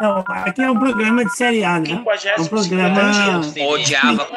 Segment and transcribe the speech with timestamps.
[0.00, 1.90] Não, aqui é um programa de série A, né?
[1.90, 3.40] É um programa.
[3.68, 4.28] Odiava.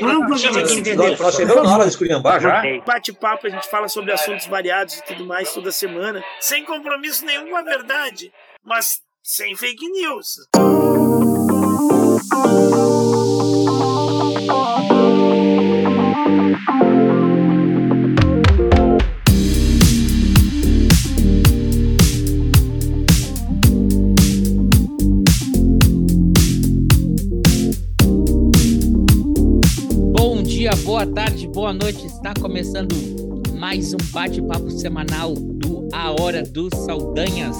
[0.00, 2.62] Não é um programa não, na hora de esculhambar já.
[2.86, 7.50] Bate-papo, a gente fala sobre assuntos variados e tudo mais toda semana, sem compromisso nenhum
[7.50, 8.32] com a verdade,
[8.64, 10.36] mas sem fake news.
[30.98, 32.06] Boa tarde, boa noite.
[32.06, 32.92] Está começando
[33.56, 37.56] mais um bate-papo semanal do A Hora dos Saldanhas.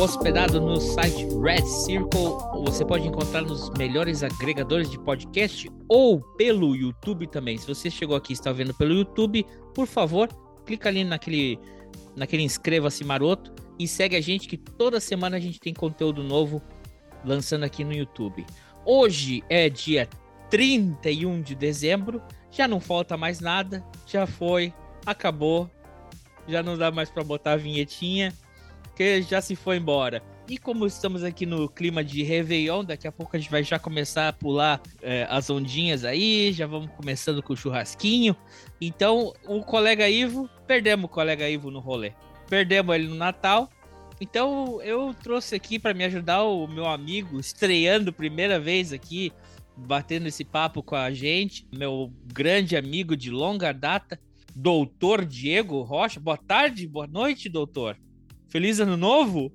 [0.00, 2.30] Hospedado no site Red Circle,
[2.64, 7.58] você pode encontrar nos melhores agregadores de podcast ou pelo YouTube também.
[7.58, 9.44] Se você chegou aqui e está vendo pelo YouTube,
[9.74, 10.26] por favor,
[10.64, 11.58] clica ali naquele,
[12.16, 16.62] naquele inscreva-se maroto e segue a gente que toda semana a gente tem conteúdo novo
[17.22, 18.46] lançando aqui no YouTube.
[18.86, 20.08] Hoje é dia
[20.50, 22.22] 31 de dezembro,
[22.56, 24.72] já não falta mais nada, já foi,
[25.04, 25.70] acabou,
[26.48, 28.32] já não dá mais para botar a vinhetinha,
[28.94, 30.22] que já se foi embora.
[30.48, 33.78] E como estamos aqui no clima de Réveillon, daqui a pouco a gente vai já
[33.78, 38.34] começar a pular é, as ondinhas aí, já vamos começando com o churrasquinho.
[38.80, 42.12] Então, o colega Ivo, perdemos o colega Ivo no rolê.
[42.48, 43.68] Perdemos ele no Natal.
[44.20, 49.32] Então, eu trouxe aqui para me ajudar o meu amigo, estreando primeira vez aqui,
[49.76, 54.18] batendo esse papo com a gente, meu grande amigo de longa data,
[54.54, 56.18] doutor Diego Rocha.
[56.18, 57.96] Boa tarde, boa noite, doutor.
[58.48, 59.52] Feliz ano novo?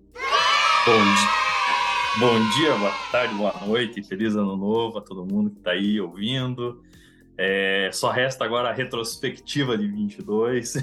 [0.86, 5.58] Bom dia, bom dia, boa tarde, boa noite, feliz ano novo a todo mundo que
[5.58, 6.84] está aí ouvindo.
[7.38, 10.76] É, só resta agora a retrospectiva de 22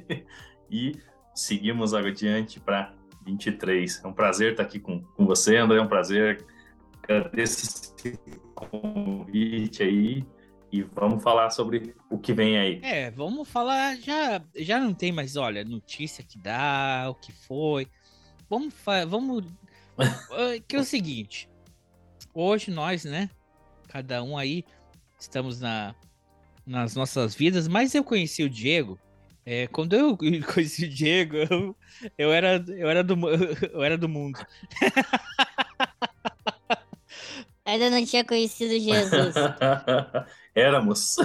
[0.70, 0.92] e
[1.34, 2.92] seguimos adiante para
[3.24, 4.02] 23.
[4.04, 6.44] É um prazer estar aqui com, com você, André, é um prazer.
[7.08, 8.18] Agradeço esse
[8.54, 10.26] convite aí
[10.72, 12.80] e vamos falar sobre o que vem aí.
[12.82, 17.86] É, vamos falar, já, já não tem mais, olha, notícia que dá, o que foi.
[18.50, 18.74] Vamos,
[19.08, 19.44] vamos,
[20.32, 21.48] eh, que é o seguinte,
[22.34, 23.30] hoje nós, né,
[23.88, 24.64] cada um aí,
[25.18, 25.94] estamos na,
[26.66, 28.98] nas nossas vidas, mas eu conheci o Diego,
[29.46, 30.18] é, quando eu
[30.52, 31.76] conheci o Diego, eu,
[32.18, 33.14] eu, era, eu, era do,
[33.72, 34.44] eu era do mundo.
[37.66, 39.34] Ainda não tinha conhecido Jesus.
[40.54, 41.16] Éramos.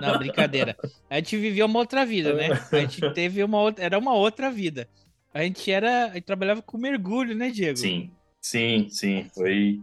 [0.00, 0.76] Não, brincadeira.
[1.08, 2.48] A gente vivia uma outra vida, né?
[2.70, 4.86] A gente teve uma outra, era uma outra vida.
[5.32, 7.78] A gente era, a gente trabalhava com mergulho, né, Diego?
[7.78, 8.10] Sim,
[8.42, 9.26] sim, sim.
[9.34, 9.80] Foi.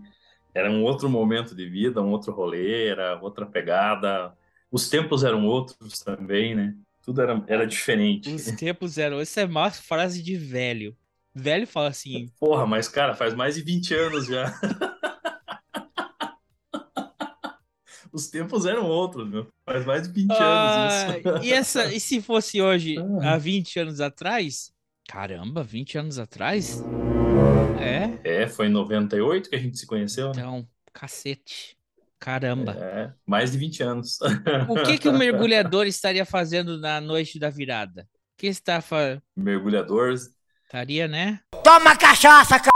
[0.54, 4.34] Era um outro momento de vida, um outro rolê, era outra pegada.
[4.72, 6.76] Os tempos eram outros também, né?
[7.04, 8.30] Tudo era, era diferente.
[8.30, 9.20] Os tempos eram.
[9.20, 10.96] Essa é uma frase de velho.
[11.34, 12.30] Velho fala assim.
[12.40, 14.54] Porra, mas cara, faz mais de 20 anos já.
[18.14, 19.48] Os tempos eram outros, meu.
[19.66, 21.44] Faz mais de 20 "Ah, anos isso.
[21.46, 23.34] e, essa, e se fosse hoje, Ah.
[23.34, 24.72] há 20 anos atrás?
[25.10, 26.82] Caramba, 20 anos atrás?
[27.80, 30.34] É, É, foi em 98 que a gente se conheceu, né?
[30.38, 31.76] então, cacete.
[32.20, 32.72] Caramba.
[32.80, 34.18] É, mais de 20 anos.
[34.70, 38.04] O que que o mergulhador estaria fazendo na noite da virada?
[38.04, 39.22] O que está fa...
[39.36, 41.40] Mergulhador, estaria, né?
[41.64, 42.70] Toma cachaça, c...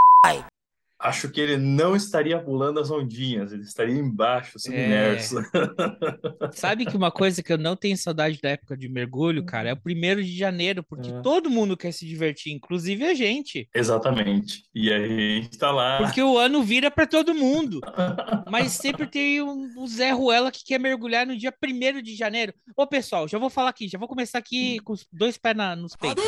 [1.00, 5.36] acho que ele não estaria pulando as ondinhas, ele estaria embaixo, submerso.
[6.54, 9.74] Sabe que uma coisa que eu não tenho saudade da época de mergulho, cara, é
[9.74, 11.22] o primeiro de janeiro, porque É.
[11.22, 13.70] todo mundo quer se divertir, inclusive a gente.
[13.74, 14.64] Exatamente.
[14.74, 15.98] E aí a gente tá lá.
[16.00, 17.80] Porque o ano vira pra todo mundo.
[18.50, 22.54] Mas sempre tem um, um Zé Ruela que quer mergulhar no dia 1 de janeiro.
[22.76, 25.76] Ô, pessoal, já vou falar aqui, já vou começar aqui com os dois pés na-
[25.76, 26.24] nos peitos.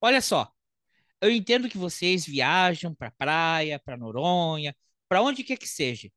[0.00, 0.48] Olha só,
[1.20, 4.76] eu entendo que vocês viajam pra praia, pra Noronha,
[5.08, 6.10] pra onde quer que seja,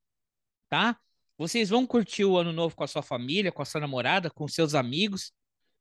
[0.70, 1.00] tá?
[1.38, 4.48] Vocês vão curtir o ano novo com a sua família, com a sua namorada, com
[4.48, 5.34] seus amigos.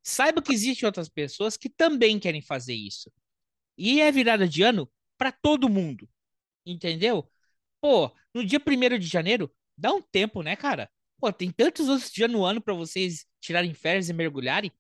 [0.03, 3.13] Saiba que existem outras pessoas que também querem fazer isso.
[3.77, 6.09] E é virada de ano pra todo mundo.
[6.65, 7.31] Entendeu?
[7.81, 10.91] Pô, no dia 1 de janeiro, dá um tempo, né, cara?
[11.21, 14.73] Pô, tem tantos outros dias no ano pra vocês tirarem férias e mergulharem.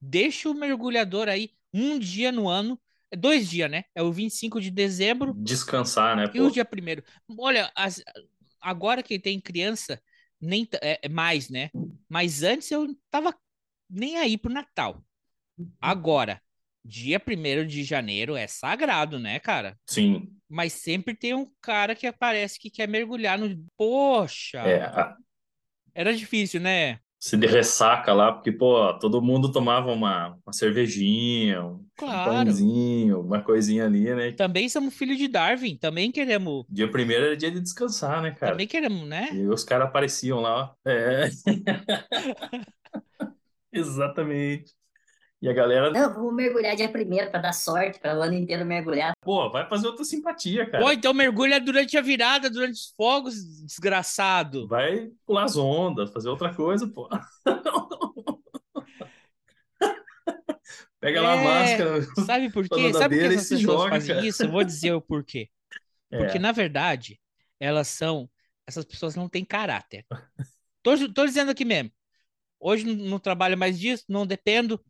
[0.00, 2.80] Deixa o mergulhador aí um dia no ano.
[3.10, 3.84] É dois dias, né?
[3.94, 6.28] É o 25 de dezembro Descansar, né?
[6.34, 6.50] e o Pô?
[6.50, 7.02] dia primeiro.
[7.38, 8.02] Olha, as-
[8.60, 10.00] agora que tem criança,
[10.40, 11.70] nem é, é mais, né?
[12.08, 13.34] Mas antes eu tava
[13.88, 15.04] nem aí pro Natal.
[15.80, 16.42] Agora,
[16.84, 19.78] dia 1 de janeiro é sagrado, né, cara?
[19.86, 20.38] Sim.
[20.48, 23.66] Mas sempre tem um cara que aparece que quer mergulhar no.
[23.76, 24.60] Poxa!
[24.62, 25.16] É, a-
[25.94, 27.00] Era difícil, né?
[27.26, 32.22] Se de ressaca lá, porque, pô, todo mundo tomava uma, uma cervejinha, um Claro.
[32.22, 34.36] pãozinho, uma coisinha ali, né?
[34.36, 38.52] Também somos filhos de Darwin, também queremos, Dia primeiro era dia de descansar, né, cara?
[38.52, 39.28] também queremos, né?
[39.30, 40.90] E os caras apareciam lá, ó.
[40.90, 41.30] É.
[43.72, 44.75] Exatamente.
[45.42, 48.64] E a galera, Não, vamos mergulhar dia primeiro pra dar sorte, para o ano inteiro
[48.64, 49.12] mergulhar.
[49.20, 50.82] pô, vai fazer outra simpatia, cara.
[50.82, 53.34] Ou então mergulha durante a virada, durante os fogos,
[53.64, 54.66] desgraçado.
[54.66, 57.08] Vai pular as ondas, fazer outra coisa, pô.
[61.00, 62.02] Pega lá a É, máscara.
[62.24, 62.92] Sabe por quê?
[62.92, 64.26] Sabe por que essas se pessoas joga, fazem cara.
[64.26, 64.42] isso?
[64.44, 65.48] Eu vou dizer o porquê.
[66.10, 66.40] Porque, É.
[66.40, 67.20] na verdade,
[67.60, 68.28] elas são.
[68.66, 70.04] Essas pessoas não têm caráter.
[70.82, 71.90] Tô, tô dizendo aqui mesmo.
[72.58, 74.82] Hoje não trabalho mais disso, não dependo.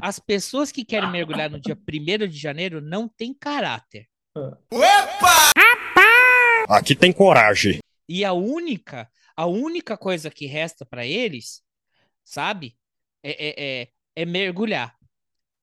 [0.00, 4.08] As pessoas que querem mergulhar no dia 1 de janeiro não têm caráter.
[6.68, 7.80] Aqui tem coragem.
[8.08, 11.62] E a única, a única coisa que resta para eles,
[12.24, 12.76] sabe,
[13.22, 14.96] é, é, é, é mergulhar.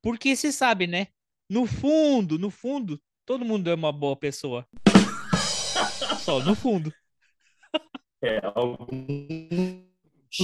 [0.01, 1.07] Porque você sabe, né?
[1.49, 4.67] No fundo, no fundo, todo mundo é uma boa pessoa.
[6.19, 6.93] Só no fundo.
[8.21, 8.91] É, alguns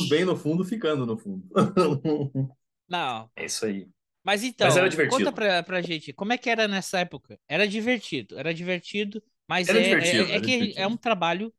[0.10, 1.48] bem no fundo, ficando no fundo.
[2.88, 3.90] Não, É isso aí.
[4.24, 5.06] mas então, Mas era divertido.
[5.08, 7.40] conta pra, pra gente, como é que era nessa época?
[7.48, 10.76] Era divertido, era divertido, mas Era é, divertido, é, é era que divertido.
[10.78, 11.54] é um trabalho.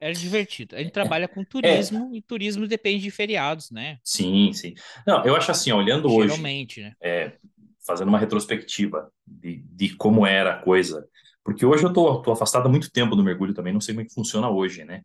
[0.00, 0.76] Era divertido.
[0.76, 4.00] A gente trabalha com turismo e turismo depende de feriados, né?
[4.04, 4.74] Sim, sim.
[5.06, 6.94] Não, eu acho assim, olhando hoje, Geralmente, né?
[7.02, 7.38] é,
[7.86, 11.06] fazendo uma retrospectiva de, de como era a coisa,
[11.44, 14.04] porque hoje eu tô, tô afastado há muito tempo do mergulho também, não sei como
[14.04, 15.02] é que funciona hoje, né?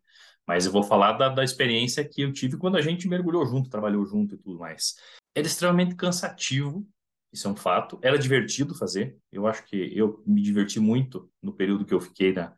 [0.48, 3.70] Mas eu vou falar da, da experiência que eu tive quando a gente mergulhou junto,
[3.70, 4.96] trabalhou junto e tudo mais.
[5.34, 6.88] Era extremamente cansativo,
[7.32, 7.98] isso é um fato.
[8.02, 9.18] Era divertido fazer.
[9.30, 12.54] Eu acho que eu me diverti muito no período que eu fiquei na,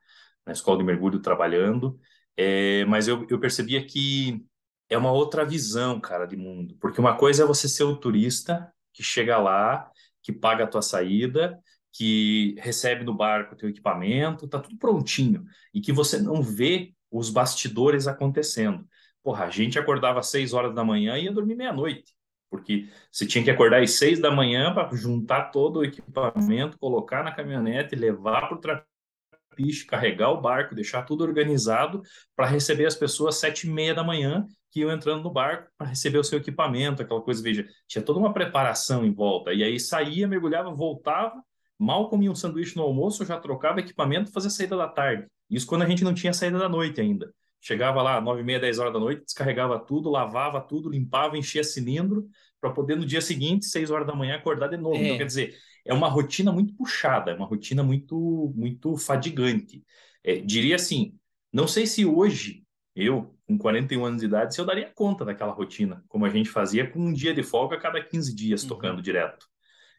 [0.46, 2.00] na escola de mergulho trabalhando,
[2.36, 4.44] É, mas eu, eu percebia que
[4.88, 6.76] é uma outra visão, cara, de mundo.
[6.80, 9.90] Porque uma coisa é você ser o turista que chega lá,
[10.22, 11.58] que paga a tua saída,
[11.92, 15.44] que recebe no barco o teu equipamento, tá tudo prontinho,
[15.74, 18.86] e que você não vê os bastidores acontecendo.
[19.22, 22.14] Porra, a gente acordava às seis horas da manhã e ia dormir meia-noite,
[22.48, 27.22] porque você tinha que acordar às seis da manhã para juntar todo o equipamento, colocar
[27.22, 32.02] na caminhonete, levar para o trapiche, carregar o barco, deixar tudo organizado
[32.34, 35.68] para receber as pessoas às sete e meia da manhã que iam entrando no barco
[35.76, 39.64] para receber o seu equipamento, aquela coisa, veja, tinha toda uma preparação em volta, e
[39.64, 41.42] aí saía, mergulhava, voltava,
[41.78, 45.26] mal comia um sanduíche no almoço, já trocava equipamento, fazia saída da tarde.
[45.50, 47.34] Isso quando a gente não tinha saída da noite ainda.
[47.60, 51.62] Chegava lá nove e meia, dez horas da noite, descarregava tudo, lavava tudo, limpava, enchia
[51.62, 52.26] cilindro,
[52.60, 54.96] para poder no dia seguinte, seis horas da manhã, acordar de novo.
[54.96, 55.04] É.
[55.04, 59.84] Então, quer dizer, é uma rotina muito puxada, é uma rotina muito, muito fadigante.
[60.24, 61.14] É, diria assim,
[61.52, 62.64] não sei se hoje,
[62.94, 66.48] eu, com 41 anos de idade, se eu daria conta daquela rotina, como a gente
[66.48, 68.68] fazia com um dia de folga a cada 15 dias, Uhum.
[68.68, 69.46] tocando direto.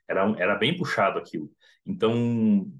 [0.07, 1.49] Era, era bem puxado aquilo.
[1.85, 2.71] Então,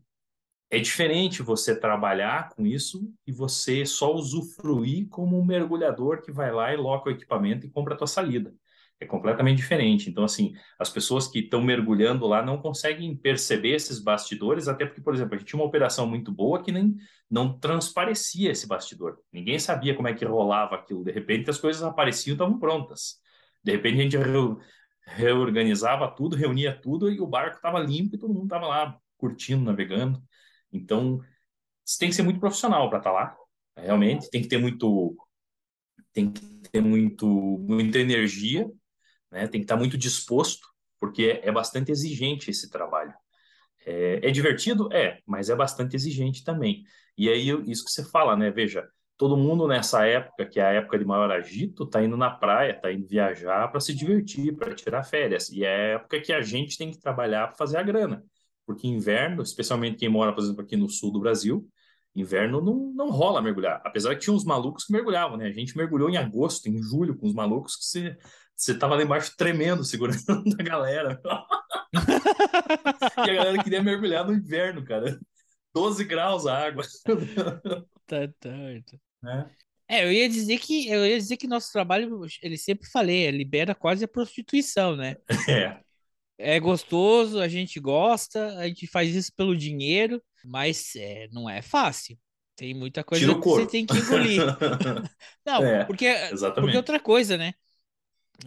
[0.71, 6.51] é diferente você trabalhar com isso e você só usufruir como um mergulhador que vai
[6.51, 8.53] lá e loca o equipamento e compra a tua salida.
[8.99, 10.09] É completamente diferente.
[10.09, 15.01] Então, assim, as pessoas que estão mergulhando lá não conseguem perceber esses bastidores, até porque,
[15.01, 16.95] por exemplo, a gente tinha uma operação muito boa que nem
[17.29, 19.17] não transparecia esse bastidor.
[19.33, 21.03] Ninguém sabia como é que rolava aquilo.
[21.03, 23.15] De repente, as coisas apareciam e estavam prontas.
[23.63, 24.59] De repente, a gente reu-
[25.05, 29.63] reorganizava tudo, reunia tudo e o barco estava limpo e todo mundo estava lá curtindo,
[29.63, 30.21] navegando.
[30.71, 31.19] Então,
[31.85, 33.35] você tem que ser muito profissional para estar lá,
[33.75, 34.29] realmente.
[34.29, 35.15] Tem que ter muito,
[36.13, 38.67] tem que ter muito, muita energia,
[39.31, 39.47] né?
[39.47, 40.67] Tem que estar muito disposto,
[40.99, 43.13] porque é, é bastante exigente esse trabalho.
[43.85, 44.91] É, é divertido?
[44.93, 46.83] É, mas é bastante exigente também.
[47.17, 48.51] E aí, isso que você fala, né?
[48.51, 48.87] Veja,
[49.17, 52.79] todo mundo nessa época, que é a época de maior agito, tá indo na praia,
[52.79, 55.49] tá indo viajar para se divertir, para tirar férias.
[55.49, 58.23] E é a época que a gente tem que trabalhar para fazer a grana.
[58.71, 61.67] Porque inverno, especialmente quem mora, por exemplo, aqui no sul do Brasil,
[62.15, 63.81] inverno não, não rola mergulhar.
[63.85, 65.47] Apesar que tinha uns malucos que mergulhavam, né?
[65.47, 68.17] A gente mergulhou em agosto, em julho, com os malucos que você,
[68.55, 70.21] você tava lá embaixo tremendo, segurando
[70.59, 71.21] a galera.
[73.17, 75.19] e a galera queria mergulhar no inverno, cara.
[75.73, 76.83] 12 graus a água.
[78.07, 78.99] Tá doido.
[79.23, 79.49] né?
[79.87, 83.31] É, eu ia dizer que eu ia dizer que nosso trabalho, ele sempre falei, é,
[83.31, 85.15] libera quase a prostituição, né?
[85.49, 85.79] É,
[86.41, 91.61] É gostoso, a gente gosta, a gente faz isso pelo dinheiro, mas é, não é
[91.61, 92.17] fácil.
[92.55, 94.41] Tem muita coisa que você tem que engolir.
[95.45, 96.13] Não, É, porque,
[96.55, 97.53] porque outra coisa, né?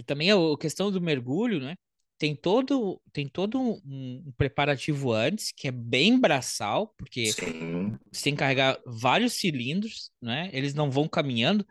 [0.06, 1.76] Também a a questão do mergulho, né?
[2.18, 7.98] tem todo, tem todo um, um preparativo antes, que é bem braçal, porque Sim.
[8.10, 10.48] você tem que carregar vários cilindros, né?
[10.52, 11.66] Eles não vão caminhando.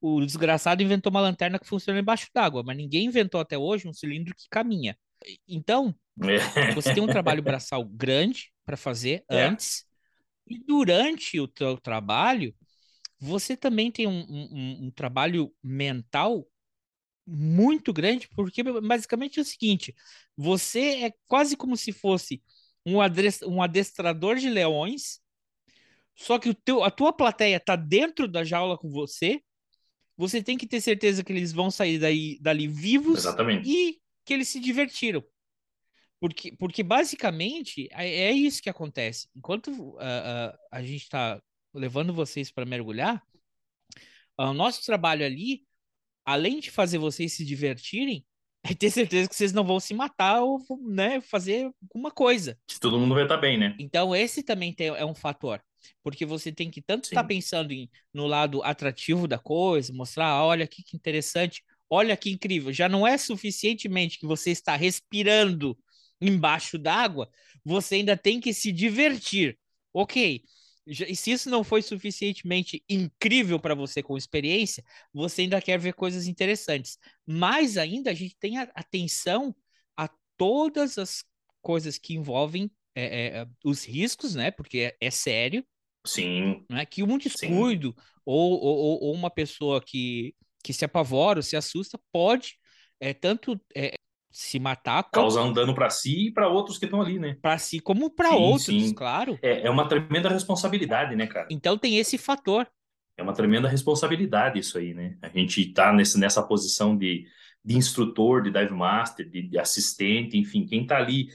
[0.00, 3.92] O desgraçado inventou uma lanterna que funciona embaixo d'água, mas ninguém inventou até hoje um
[3.92, 4.96] cilindro que caminha.
[5.48, 6.38] Então, É.
[6.72, 9.52] você tem um trabalho braçal grande para fazer É.
[9.52, 9.84] antes,
[10.46, 12.54] e durante o teu trabalho,
[13.20, 16.46] você também tem um, um- um trabalho mental
[17.26, 19.94] muito grande, porque basicamente é o seguinte:
[20.36, 22.42] você é quase como se fosse
[22.86, 22.96] um,
[23.46, 25.20] um adestrador de leões,
[26.14, 29.42] só que o teu, a tua plateia tá dentro da jaula com você.
[30.18, 33.68] Você tem que ter certeza que eles vão sair daí, dali vivos Exatamente.
[33.68, 35.24] e que eles se divertiram.
[36.20, 39.28] Porque, porque basicamente é, é isso que acontece.
[39.34, 41.42] Enquanto ah, ah, a gente está
[41.74, 43.20] levando vocês para mergulhar,
[44.38, 45.64] ah, o nosso trabalho ali,
[46.24, 48.24] além de fazer vocês se divertirem,
[48.62, 52.56] é ter certeza que vocês não vão se matar ou né, fazer alguma coisa.
[52.68, 53.74] Que todo mundo vai estar bem, né?
[53.78, 55.60] Então, esse também tem, é um fator.
[56.04, 57.26] Porque você tem que tanto estar Sim.
[57.26, 62.30] pensando em, no lado atrativo da coisa, mostrar, "Ah, olha aqui que interessante, olha que
[62.30, 62.72] incrível.
[62.72, 65.78] Já não é suficientemente que você está respirando
[66.20, 67.28] embaixo d'água,
[67.62, 69.58] você ainda tem que se divertir.
[69.92, 70.42] Ok.
[70.86, 74.82] E se isso não foi suficientemente incrível para você com experiência,
[75.12, 76.98] você ainda quer ver coisas interessantes.
[77.26, 79.54] Mais ainda, a gente tem atenção
[79.96, 81.24] a todas as
[81.60, 84.50] coisas que envolvem é, é, é, os riscos, né?
[84.50, 85.64] Porque é, é sério,
[86.04, 86.64] Sim.
[86.68, 86.86] não é?
[86.86, 87.94] Que um descuido
[88.24, 92.56] ou, ou- ou uma pessoa que, que se apavora ou se assusta pode
[93.00, 93.94] é, tanto é,
[94.30, 97.36] se matar Causar um dano para si e para outros que estão ali, né?
[97.42, 98.94] para si como para outros, sim.
[98.94, 99.38] claro.
[99.42, 101.48] É, é uma tremenda responsabilidade, né, cara?
[101.50, 102.66] Então tem esse fator.
[103.16, 105.18] É uma tremenda responsabilidade isso aí, né?
[105.20, 107.26] A gente tá nesse, nessa posição de,
[107.62, 111.28] de instrutor, de dive master, de, de assistente, enfim, quem tá ali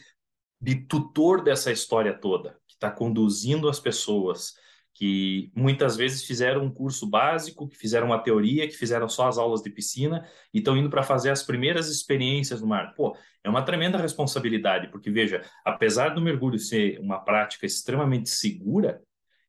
[0.60, 4.56] de tutor dessa história toda, que está conduzindo as pessoas,
[4.98, 9.38] que muitas vezes fizeram um curso básico, que fizeram uma teoria, que fizeram só as
[9.38, 12.96] aulas de piscina e estão indo para fazer as primeiras experiências no mar.
[12.96, 19.00] Pô, é uma tremenda responsabilidade, porque veja, apesar do mergulho ser uma prática extremamente segura,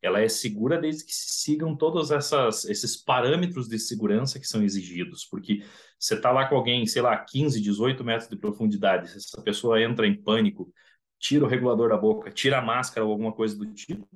[0.02, 4.62] ela é segura desde que se sigam todos essas, esses parâmetros de segurança que são
[4.62, 5.64] exigidos, porque
[5.99, 9.81] você está lá com alguém, sei lá, 15, 18 metros de profundidade, se essa pessoa
[9.83, 10.71] entra em pânico,
[11.19, 14.07] tira o regulador da boca, tira a máscara ou alguma coisa do tipo,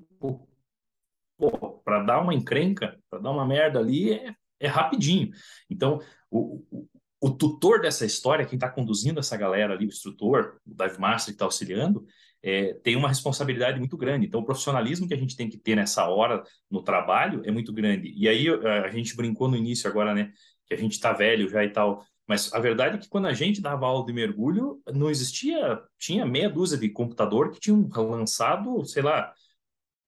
[1.85, 5.31] para dar uma encrenca, para dar uma merda ali, é, é rapidinho.
[5.69, 6.89] Então, o, o,
[7.21, 11.33] o tutor dessa história, quem está conduzindo essa galera ali, o instrutor, o dive master
[11.33, 12.05] que está auxiliando,
[12.43, 14.27] é, tem uma responsabilidade muito grande.
[14.27, 17.73] Então, o profissionalismo que a gente tem que ter nessa hora no trabalho é muito
[17.73, 18.13] grande.
[18.17, 20.33] E aí, a gente brincou no início agora, né?
[20.67, 22.05] Que a gente está velho já e tal.
[22.27, 26.25] Mas a verdade é que quando a gente dava aula de mergulho, não existia, tinha
[26.27, 29.33] meia dúzia de computador que tinham lançado, sei lá,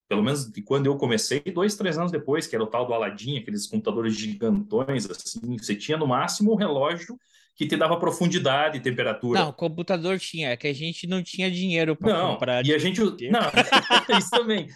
[0.08, 2.92] pelo menos de quando eu comecei, dois, três anos depois, que era o tal do
[2.92, 7.18] Aladim, aqueles computadores gigantões, assim, você tinha no máximo um relógio
[7.56, 9.40] que te dava profundidade e temperatura.
[9.40, 12.66] Não, computador tinha, é que a gente não tinha dinheiro para Não, comprar.
[12.66, 13.00] e a gente...
[13.00, 13.40] Não,
[14.18, 14.66] isso também.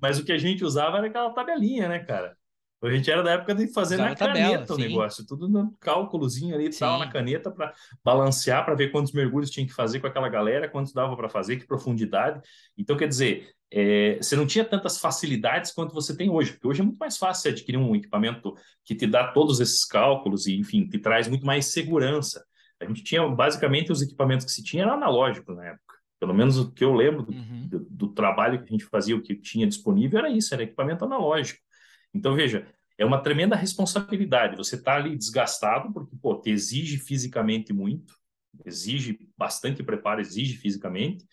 [0.00, 2.36] Mas o que a gente usava era aquela tabelinha, né, cara?
[2.80, 4.82] A gente era da época de fazer Usava na tabela, caneta o sim.
[4.82, 9.50] negócio, tudo no cálculozinho ali e tal, na caneta para balancear, para ver quantos mergulhos
[9.50, 12.40] tinha que fazer com aquela galera, quantos dava para fazer, que profundidade.
[12.76, 16.80] Então, quer dizer, é, você não tinha tantas facilidades quanto você tem hoje, porque hoje
[16.80, 18.54] é muito mais fácil adquirir um equipamento
[18.84, 22.44] que te dá todos esses cálculos e, enfim, te traz muito mais segurança.
[22.80, 25.96] A gente tinha, basicamente, os equipamentos que se tinha eram analógicos na época.
[26.20, 27.66] Pelo menos o que eu lembro do, Uhum.
[27.68, 31.04] do, do trabalho que a gente fazia, o que tinha disponível era isso, era equipamento
[31.04, 31.60] analógico.
[32.14, 34.56] Então, veja, é uma tremenda responsabilidade.
[34.56, 38.14] Você está ali desgastado, porque pô, te exige fisicamente muito,
[38.64, 41.24] exige bastante preparo, exige fisicamente.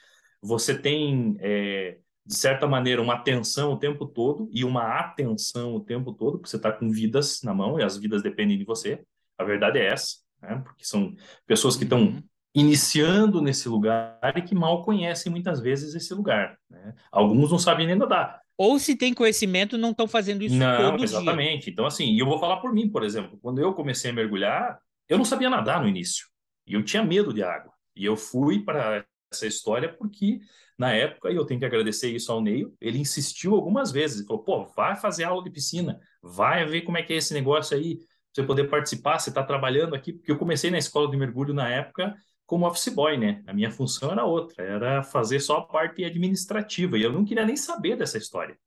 [0.41, 5.79] Você tem, é, de certa maneira, uma atenção o tempo todo e uma atenção o
[5.79, 9.03] tempo todo, porque você está com vidas na mão e as vidas dependem de você.
[9.38, 10.62] A verdade é essa, né?
[10.63, 11.15] porque são
[11.48, 12.24] pessoas que estão Uhum.
[12.53, 16.58] iniciando nesse lugar e que mal conhecem muitas vezes esse lugar.
[16.70, 16.94] Né?
[17.12, 18.39] Alguns não sabem nem nadar.
[18.57, 21.05] Ou se tem conhecimento, não estão fazendo isso Não, todo dia.
[21.05, 21.69] exatamente.
[21.69, 23.38] Então, assim, eu vou falar por mim, por exemplo.
[23.41, 26.25] Quando eu comecei a mergulhar, eu não sabia nadar no início.
[26.65, 27.71] E eu tinha medo de água.
[27.95, 30.39] E eu fui para essa história porque,
[30.77, 34.19] na época, e eu tenho que agradecer isso ao Neil, ele insistiu algumas vezes.
[34.19, 36.00] Ele falou, pô, vai fazer aula de piscina.
[36.21, 38.00] Vai ver como é que é esse negócio aí.
[38.33, 40.13] Você poder participar, você está trabalhando aqui.
[40.13, 42.15] Porque eu comecei na escola de mergulho na época
[42.46, 43.44] como office boy, né?
[43.48, 44.64] A minha função era outra.
[44.64, 46.98] Era fazer só a parte administrativa.
[46.98, 48.58] E eu não queria nem saber dessa história.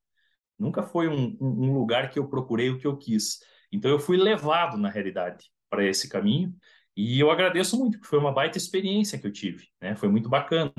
[0.58, 3.38] Nunca foi um, um, lugar que eu procurei o que eu quis.
[3.72, 6.54] Então eu fui levado, na realidade, para esse caminho.
[6.96, 9.94] E eu agradeço muito, porque foi uma baita experiência que eu tive, né?
[9.94, 10.72] Foi muito bacana.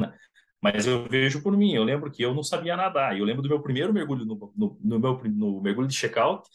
[0.61, 3.17] Mas eu vejo por mim, eu lembro que eu não sabia nadar.
[3.17, 6.45] Eu lembro do meu primeiro mergulho no, no, no meu no mergulho de check-out,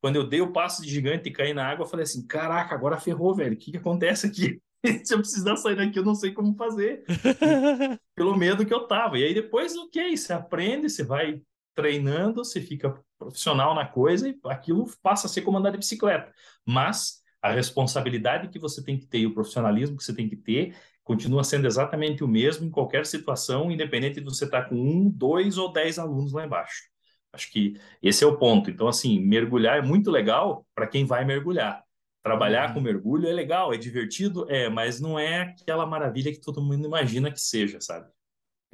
[0.00, 2.74] quando eu dei o passo de gigante e caí na água, eu falei assim: caraca,
[2.74, 3.54] agora ferrou, velho.
[3.54, 4.60] O que, que acontece aqui?
[5.04, 7.04] Se eu precisar sair daqui, eu não sei como fazer.
[8.14, 9.18] Pelo medo que eu tava.
[9.18, 11.40] E aí depois, ok, você aprende, você vai
[11.74, 16.32] treinando, você fica profissional na coisa e aquilo passa a ser como andar de bicicleta.
[16.66, 20.36] Mas a responsabilidade que você tem que ter e o profissionalismo que você tem que
[20.36, 25.10] ter continua sendo exatamente o mesmo em qualquer situação, independente de você estar com um,
[25.10, 26.84] dois ou dez alunos lá embaixo.
[27.32, 28.70] Acho que esse é o ponto.
[28.70, 31.81] Então, assim, mergulhar é muito legal para quem vai mergulhar.
[32.22, 32.74] Trabalhar uhum.
[32.74, 36.86] com mergulho é legal, é divertido, é, mas não é aquela maravilha que todo mundo
[36.86, 38.08] imagina que seja, sabe?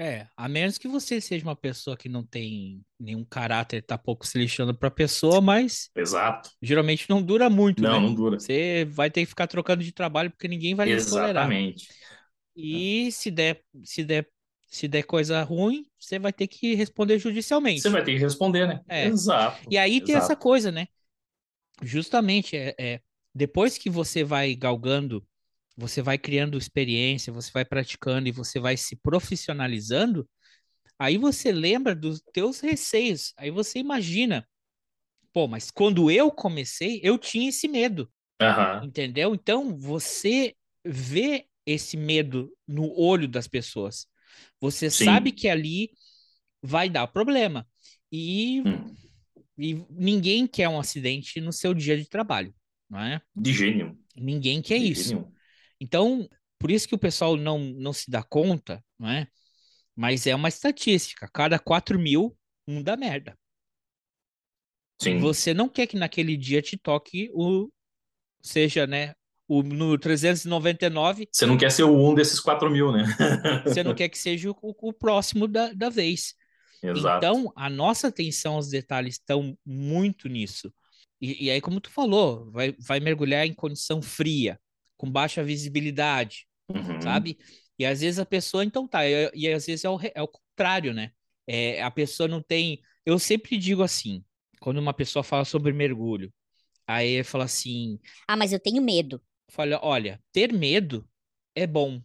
[0.01, 4.25] É, a menos que você seja uma pessoa que não tem nenhum caráter, tá pouco
[4.25, 5.91] se lixando pra pessoa, mas.
[5.97, 6.51] Exato.
[6.63, 8.07] Geralmente não dura muito, não, né?
[8.07, 8.39] Não, dura.
[8.39, 10.89] Você vai ter que ficar trocando de trabalho porque ninguém vai.
[10.91, 11.89] Exatamente.
[12.55, 14.29] E se der, se der,
[14.69, 17.81] se der coisa ruim, você vai ter que responder judicialmente.
[17.81, 18.81] Você vai ter que responder, né?
[18.89, 19.07] É.
[19.07, 19.67] Exato.
[19.69, 20.07] E aí Exato.
[20.07, 20.87] tem essa coisa, né?
[21.83, 23.01] Justamente, é, é,
[23.39, 25.27] depois que você vai galgando
[25.79, 30.29] você vai criando experiência, você vai praticando e você vai se profissionalizando,
[30.99, 34.47] aí você lembra dos teus receios, aí você imagina,
[35.33, 38.11] pô, mas quando eu comecei, eu tinha esse medo,
[38.43, 38.87] uhum.
[38.87, 39.37] entendeu?
[39.37, 40.53] Então você
[40.85, 44.09] vê esse medo no olho das pessoas,
[44.61, 45.05] você Sim.
[45.05, 45.93] sabe que ali
[46.61, 47.65] vai dar problema
[48.11, 48.97] e, hum.
[49.57, 52.53] e ninguém quer um acidente no seu dia de trabalho,
[52.89, 53.21] não é?
[53.35, 53.99] De gênio.
[54.17, 55.09] Ninguém quer de isso.
[55.11, 55.33] Gênio.
[55.81, 56.29] Então,
[56.59, 59.29] por isso que o pessoal não, não se dá conta, não é?
[59.95, 61.29] Mas é uma estatística.
[61.33, 63.37] Cada 4 mil, um dá merda.
[65.01, 65.19] Sim.
[65.19, 67.71] Você não quer que naquele dia te toque o.
[68.41, 69.15] Seja, né?
[69.47, 71.29] O número 399.
[71.31, 73.05] Você não quer ser o um desses 4 mil, né?
[73.65, 76.35] você não quer que seja o, o próximo da, da vez.
[76.83, 77.17] Exato.
[77.17, 80.73] Então, a nossa atenção aos detalhes estão muito nisso.
[81.21, 84.59] E, e aí, como tu falou, vai, vai mergulhar em condição fria
[84.97, 87.01] com baixa visibilidade, uhum.
[87.01, 87.39] sabe?
[87.79, 90.29] E às vezes a pessoa, então tá, e, e às vezes é o, é o
[90.29, 91.13] contrário, né?
[91.47, 92.81] É, a pessoa não tem.
[93.07, 94.25] Eu sempre digo assim,
[94.61, 96.33] quando uma pessoa fala sobre mergulho,
[96.87, 97.99] aí fala assim.
[98.27, 99.23] Ah, mas eu tenho medo.
[99.51, 101.09] Fala, olha, ter medo
[101.55, 102.03] é bom.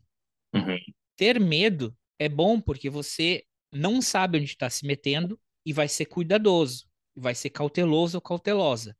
[0.54, 0.80] Uhum.
[1.18, 6.06] Ter medo é bom porque você não sabe onde está se metendo e vai ser
[6.06, 6.86] cuidadoso,
[7.16, 8.96] vai ser cauteloso ou cautelosa.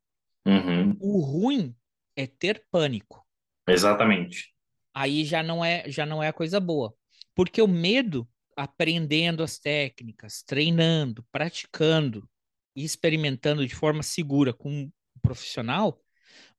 [0.46, 0.98] Uhum.
[1.00, 1.76] O ruim
[2.16, 3.26] é ter pânico.
[3.68, 4.54] Exatamente.
[4.94, 6.94] Aí já não é já não é a coisa boa.
[7.36, 12.30] Porque o medo, aprendendo as técnicas, treinando, praticando
[12.76, 16.00] e experimentando de forma segura com um profissional,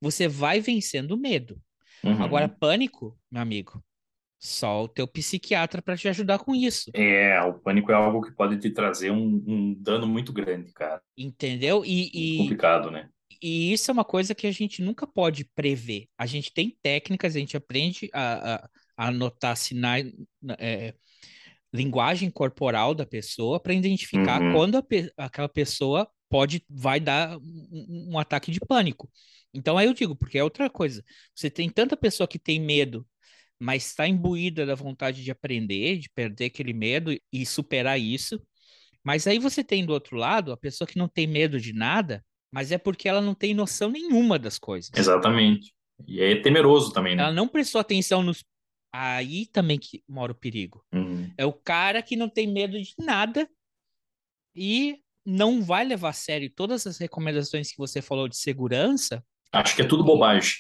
[0.01, 1.61] você vai vencendo o medo.
[2.03, 2.23] Uhum.
[2.23, 3.83] Agora, pânico, meu amigo,
[4.39, 6.91] só o teu psiquiatra para te ajudar com isso.
[6.95, 11.01] É, o pânico é algo que pode te trazer um, um dano muito grande, cara.
[11.17, 11.85] Entendeu?
[11.85, 13.09] E, e, complicado, né?
[13.47, 16.09] E isso é uma coisa que a gente nunca pode prever.
[16.17, 20.11] A gente tem técnicas, a gente aprende a, a, a anotar sinais,
[20.59, 20.95] é,
[21.71, 24.53] linguagem corporal da pessoa para identificar uhum.
[24.55, 24.85] quando a,
[25.19, 29.11] aquela pessoa pode vai dar um, um, ataque de pânico.
[29.53, 31.05] Então aí eu digo, porque é outra coisa.
[31.35, 33.07] Você tem tanta pessoa que tem medo,
[33.59, 38.41] mas está imbuída da vontade de aprender, de perder aquele medo e superar isso.
[39.05, 42.25] Mas aí você tem do outro lado a pessoa que não tem medo de nada,
[42.55, 44.93] mas é porque ela não tem noção nenhuma das coisas.
[44.95, 45.75] Exatamente.
[46.07, 47.25] E é temeroso também, né?
[47.25, 48.45] Ela não prestou atenção nos.
[48.93, 50.85] Aí também que mora o perigo.
[50.95, 51.29] Uhum.
[51.37, 53.49] É o cara que não tem medo de nada
[54.55, 59.25] e não vai levar a sério todas as recomendações que você falou de segurança.
[59.53, 60.53] Acho que é tudo bobagem.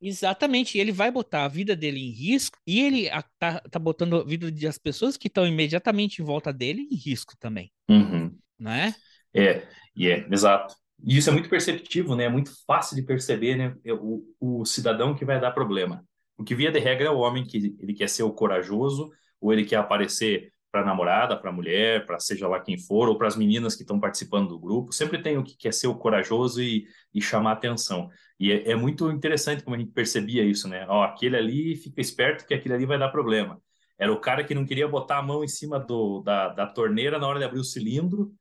[0.00, 4.24] Exatamente, ele vai botar a vida dele em risco e ele tá, tá botando a
[4.24, 7.72] vida das pessoas que estão imediatamente em volta dele em risco também.
[7.88, 8.36] Uhum.
[8.58, 8.94] Né?
[9.34, 10.74] É, e é, exato.
[11.04, 12.24] E isso é muito perceptivo, né?
[12.24, 13.74] É muito fácil de perceber, né?
[14.00, 16.04] O, o cidadão que vai dar problema.
[16.38, 19.10] O que via de regra é o homem que ele quer ser o corajoso,
[19.40, 23.08] ou ele quer aparecer para a namorada, para a mulher, para seja lá quem for,
[23.08, 24.92] ou para as meninas que estão participando do grupo.
[24.92, 28.08] Sempre tem o que quer ser o corajoso e, e chamar atenção.
[28.40, 30.86] E é, é, muito interessante como a gente percebia isso, né?
[30.88, 33.60] Ó, aquele ali fica esperto que aquele ali vai dar problema.
[33.98, 37.18] Era o cara que não queria botar a mão em cima do, da, da torneira
[37.18, 38.32] na hora de abrir o cilindro,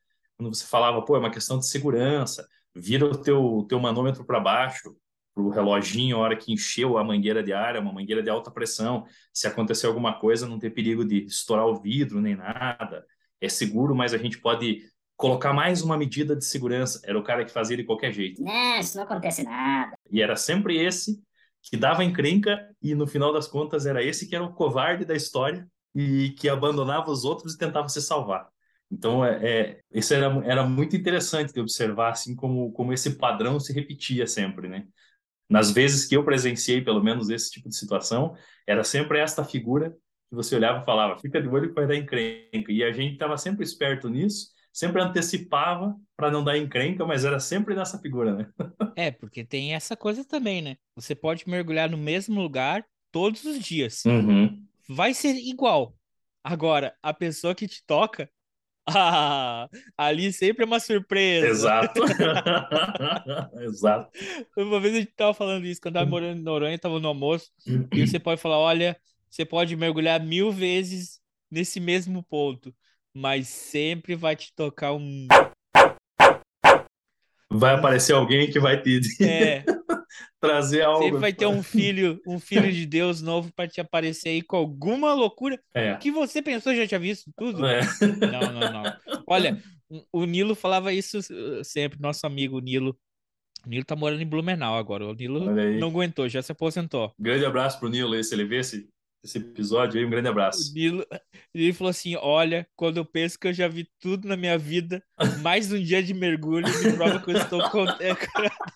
[0.42, 4.40] quando você falava, pô, é uma questão de segurança, vira o teu, teu manômetro para
[4.40, 4.96] baixo,
[5.34, 8.30] para o reloginho, a hora que encheu a mangueira de ar, é uma mangueira de
[8.30, 13.06] alta pressão, se acontecer alguma coisa, não ter perigo de estourar o vidro nem nada,
[13.40, 14.84] é seguro, mas a gente pode
[15.16, 17.00] colocar mais uma medida de segurança.
[17.06, 18.42] Era o cara que fazia de qualquer jeito.
[18.44, 19.96] Não, isso não acontece nada.
[20.12, 21.22] E era sempre esse
[21.62, 25.16] que dava encrenca e no final das contas era esse que era o covarde da
[25.16, 28.50] história e que abandonava os outros e tentava se salvar.
[28.92, 33.60] Então, é, é, isso era, era muito interessante de observar, assim, como, como esse padrão
[33.60, 34.86] se repetia sempre, né?
[35.50, 38.36] Nas vezes que eu presenciei, pelo menos, esse tipo de situação,
[38.68, 39.92] era sempre esta figura
[40.30, 42.72] que você olhava e falava, fica de olho que vai dar encrenca.
[42.72, 47.40] E a gente estava sempre esperto nisso, sempre antecipava para não dar encrenca, mas era
[47.40, 48.48] sempre nessa figura, né?
[48.98, 50.76] É, porque tem essa coisa também, né?
[50.96, 54.04] Você pode mergulhar no mesmo lugar todos os dias.
[54.06, 54.66] Uhum.
[54.88, 55.96] Vai ser igual.
[56.44, 58.30] Agora, a pessoa que te toca
[58.96, 61.48] ah, ali sempre é uma surpresa.
[61.48, 62.02] Exato.
[63.62, 64.10] Exato.
[64.58, 67.08] Uma vez a gente tava falando isso, quando eu tava morando em Noronha, tava no
[67.08, 67.52] almoço,
[67.94, 68.98] e você pode falar, olha,
[69.30, 72.74] você pode mergulhar mil vezes nesse mesmo ponto,
[73.14, 75.28] mas sempre vai te tocar um...
[77.50, 79.66] Vai aparecer alguém que vai te É,
[80.40, 81.04] trazer algo.
[81.04, 84.56] sempre vai ter um filho, um filho de Deus novo para te aparecer aí com
[84.58, 85.96] alguma loucura É.
[85.96, 87.66] que você pensou já tinha visto tudo.
[87.66, 87.82] É.
[88.32, 88.98] Não, não, não.
[89.28, 89.62] Olha,
[90.12, 92.98] o Nilo falava isso uh, sempre, nosso amigo Nilo.
[93.66, 95.06] O Nilo tá morando em Blumenau agora.
[95.06, 95.40] O Nilo
[95.80, 97.14] não aguentou, já se aposentou.
[97.20, 98.90] Grande abraço pro Nilo aí, se ele vê esse,
[99.24, 100.74] esse episódio aí, um grande O abraço.
[100.74, 101.06] Nilo,
[101.54, 105.04] ele falou assim: Olha, quando eu penso que eu já vi tudo na minha vida,
[105.42, 108.18] mais um dia de mergulho me prova que eu estou contente.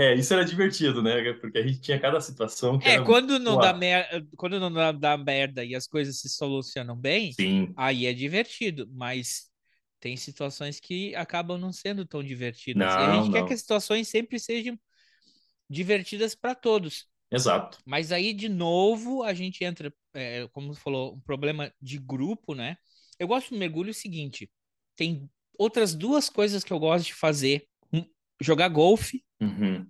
[0.00, 1.32] É, isso era divertido, né?
[1.34, 3.04] Porque a gente tinha cada situação que É, era...
[3.04, 3.58] quando não Uau.
[3.58, 8.12] dá merda, quando não dá, merda e as coisas se solucionam bem, Sim, aí é
[8.12, 9.50] divertido, mas
[10.00, 12.96] tem situações que acabam não sendo tão divertidas.
[12.96, 13.44] e a Não, gente quer não.
[13.44, 14.78] que as situações sempre sejam
[15.70, 17.08] divertidas para todos.
[17.30, 17.78] exato.
[17.84, 22.54] Mas aí, de novo, a gente entra, é, como você falou, um problema de grupo,
[22.54, 22.76] né?
[23.18, 24.50] Eu gosto do mergulho seguinte:
[24.96, 28.04] tem outras duas coisas que eu gosto de fazer: Um,
[28.40, 29.88] jogar golfe Uhum.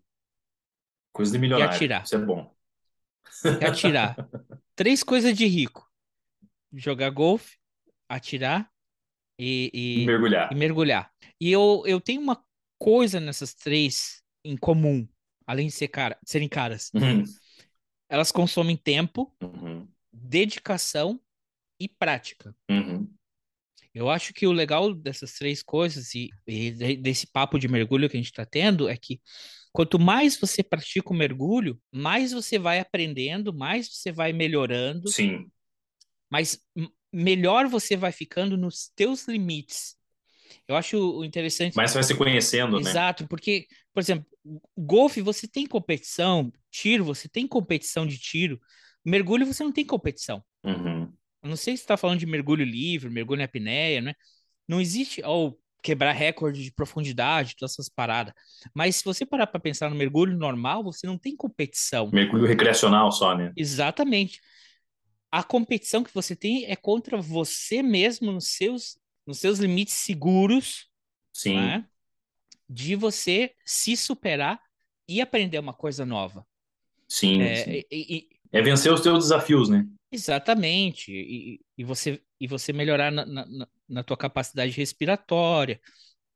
[1.13, 1.75] Coisa de milionário.
[1.75, 2.05] atirar.
[2.05, 2.55] Isso é bom.
[3.61, 4.17] e atirar.
[4.77, 5.89] Três coisas de rico:
[6.73, 7.57] jogar golfe,
[8.09, 8.71] atirar
[9.39, 9.71] e,
[10.03, 10.53] e- Mergulhar.
[10.53, 11.13] e mergulhar.
[11.41, 12.43] E eu, eu tenho uma
[12.79, 15.07] coisa nessas três em comum,
[15.47, 16.91] além de ser cara, serem caras.
[16.95, 17.25] Uhum.
[18.09, 19.89] Elas consomem tempo, Uhum.
[20.13, 21.21] dedicação
[21.79, 22.55] e prática.
[22.71, 23.13] Uhum.
[23.95, 28.09] Eu acho que o legal dessas três coisas e, e de- desse papo de mergulho
[28.09, 29.21] que a gente está tendo é que
[29.73, 35.51] quanto mais você pratica o mergulho, mais você vai aprendendo, mais você vai melhorando, Sim,
[36.31, 36.61] mas
[37.13, 39.97] melhor você vai ficando nos teus limites.
[40.67, 41.77] Eu acho o interessante.
[41.77, 42.91] mas você vai se conhecendo, né?
[42.91, 44.27] Exato, porque, por exemplo,
[44.77, 48.61] golfe você tem competição, tiro você tem competição de tiro,
[49.05, 50.43] mergulho você não tem competição.
[50.65, 51.13] Uhum.
[51.43, 54.15] Não sei se você está falando de mergulho livre, mergulho em apneia, né?
[54.69, 58.35] Não existe, ou quebrar recorde de profundidade, todas essas paradas.
[58.75, 62.11] Mas se você parar para pensar no mergulho normal, você não tem competição.
[62.13, 63.53] Mergulho recreacional só, né?
[63.57, 64.41] Exatamente.
[65.31, 70.89] A competição que você tem é contra você mesmo nos seus, nos seus limites seguros,
[71.33, 71.55] Sim.
[71.55, 71.85] né?
[72.69, 74.61] De você se superar
[75.09, 76.47] e aprender uma coisa nova.
[77.09, 77.71] Sim, É, sim.
[77.71, 79.87] e- e- É vencer os teus desafios, né?
[80.13, 81.13] Exatamente.
[81.13, 85.81] E, e você, e você melhorar na, na, na- tua capacidade respiratória,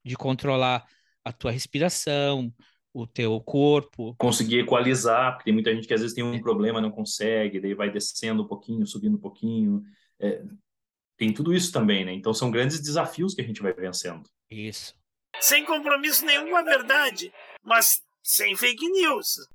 [0.04, 0.86] de controlar
[1.24, 2.54] a tua respiração,
[2.92, 4.14] o teu corpo.
[4.16, 6.26] Conseguir equalizar, porque tem muita gente que às vezes tem É.
[6.26, 9.82] um problema, não consegue, daí vai descendo um pouquinho, subindo um pouquinho.
[10.20, 10.42] É,
[11.16, 12.12] tem tudo isso também, né?
[12.12, 14.22] Então são grandes desafios que a gente vai vencendo.
[14.50, 14.94] Isso.
[15.40, 17.32] Sem compromisso nenhum com a verdade,
[17.62, 19.48] mas sem fake news.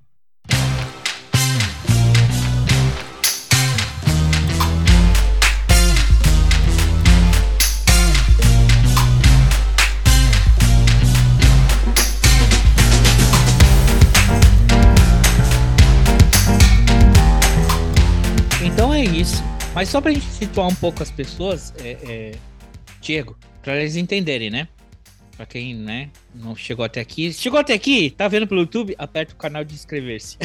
[18.63, 19.41] Então é isso.
[19.73, 22.31] Mas só pra gente situar um pouco as pessoas, é, é,
[23.01, 24.67] Diego, pra eles entenderem, né?
[25.37, 27.31] Pra quem, né, não chegou até aqui.
[27.31, 28.93] Chegou até aqui, tá vendo pelo YouTube?
[28.97, 30.37] Aperta o canal de inscrever-se.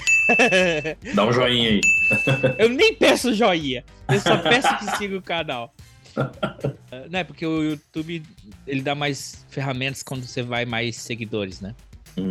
[1.14, 1.80] Dá um joinha aí.
[2.58, 5.74] Eu nem peço joinha, eu só peço que siga o canal.
[7.10, 8.22] Né, porque o YouTube
[8.68, 11.74] ele dá mais ferramentas quando você vai mais seguidores, né?
[12.16, 12.30] Hum,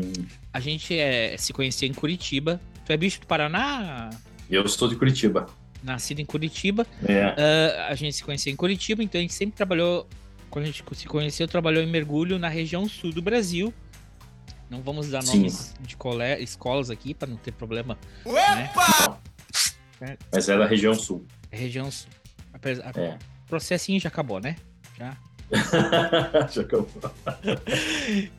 [0.54, 2.62] A gente é, se conhecia em Curitiba.
[2.86, 4.10] Tu é bicho do Paraná?
[4.50, 5.48] Eu sou de Curitiba.
[5.84, 6.88] Nascido em Curitiba.
[7.06, 7.28] É.
[7.28, 10.08] Uh, a gente se conhecia em Curitiba, então a gente sempre trabalhou.
[10.50, 13.74] Quando a gente se conheceu, trabalhou em mergulho na região sul do Brasil.
[14.69, 15.38] Não vamos dar Sim.
[15.39, 17.98] nomes de cole- escolas aqui para não ter problema.
[18.26, 20.17] Né?
[20.32, 21.26] Mas é da região sul.
[21.52, 22.10] Região sul.
[22.54, 23.17] Apesar, É.
[23.48, 24.56] processinho já acabou, né?
[24.98, 25.17] Já.
[26.52, 26.89] Já acabou.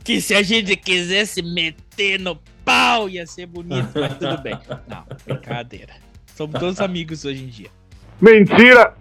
[0.03, 4.57] que se a gente quisesse meter no pau ia ser bonito, mas tudo bem.
[4.87, 5.93] Não, brincadeira.
[6.35, 7.71] Somos todos amigos hoje em dia.
[8.21, 8.93] Mentira!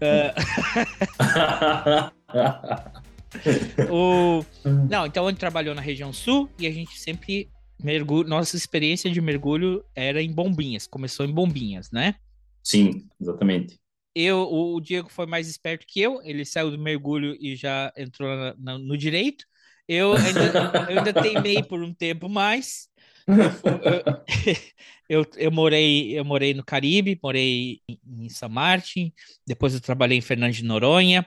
[3.90, 4.44] o...
[4.90, 7.48] Não, então a gente trabalhou na região sul e a gente sempre
[7.82, 8.28] mergulho.
[8.28, 12.16] Nossa experiência de mergulho era em bombinhas, começou em bombinhas, né?
[12.62, 13.80] Sim, exatamente.
[14.14, 18.28] Eu, o Diego foi mais esperto que eu, ele saiu do mergulho e já entrou
[18.28, 19.46] na, na, no direito.
[19.88, 22.90] Eu ainda, eu ainda teimei por um tempo mais.
[25.06, 29.12] Eu, eu, morei, eu morei no Caribe, morei em, em São Martin,
[29.46, 31.26] depois eu trabalhei em Fernando de Noronha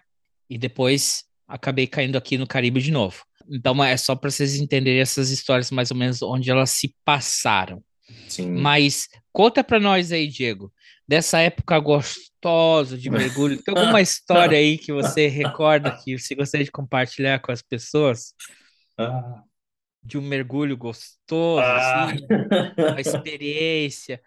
[0.50, 3.24] e depois acabei caindo aqui no Caribe de novo.
[3.48, 7.84] Então é só para vocês entenderem essas histórias mais ou menos onde elas se passaram.
[8.28, 8.52] Sim.
[8.52, 10.74] Mas conta para nós aí, Diego,
[11.08, 13.62] dessa época gostosa de mergulho.
[13.62, 18.34] Tem alguma história aí que você recorda que você gostaria de compartilhar com as pessoas?
[18.98, 19.44] Ah.
[20.08, 22.06] De um mergulho gostoso, Ah.
[22.06, 22.26] assim,
[22.92, 24.22] uma experiência.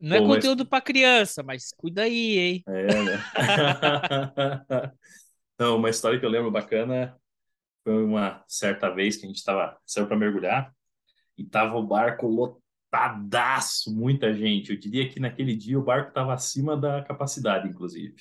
[0.00, 2.64] Não é Pô, mas- conteúdo para criança, mas cuida aí, hein?
[2.68, 3.24] É, né?
[5.58, 7.16] Não, uma história que eu lembro bacana
[7.84, 10.72] foi uma certa vez que a gente tava, saiu para mergulhar
[11.36, 14.70] e tava o barco lotadaço, muita gente.
[14.72, 18.16] Eu diria que naquele dia o barco estava acima da capacidade, inclusive.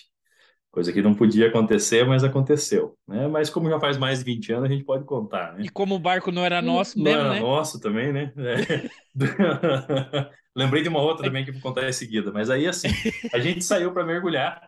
[0.73, 3.27] Coisa que não podia acontecer, mas aconteceu, né?
[3.27, 5.61] Mas como já faz mais de 20 anos, a gente pode contar, né?
[5.65, 7.39] E como o barco não era nosso Não mesmo, era né?
[7.39, 8.33] nosso também, né?
[8.35, 8.89] É.
[10.55, 12.31] Lembrei de uma outra também que vou contar em seguida.
[12.31, 12.87] Mas aí, assim,
[13.31, 14.67] a gente saiu para mergulhar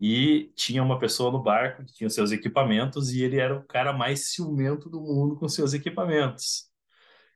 [0.00, 3.92] e tinha uma pessoa no barco que tinha seus equipamentos e ele era o cara
[3.92, 6.64] mais ciumento do mundo com seus equipamentos.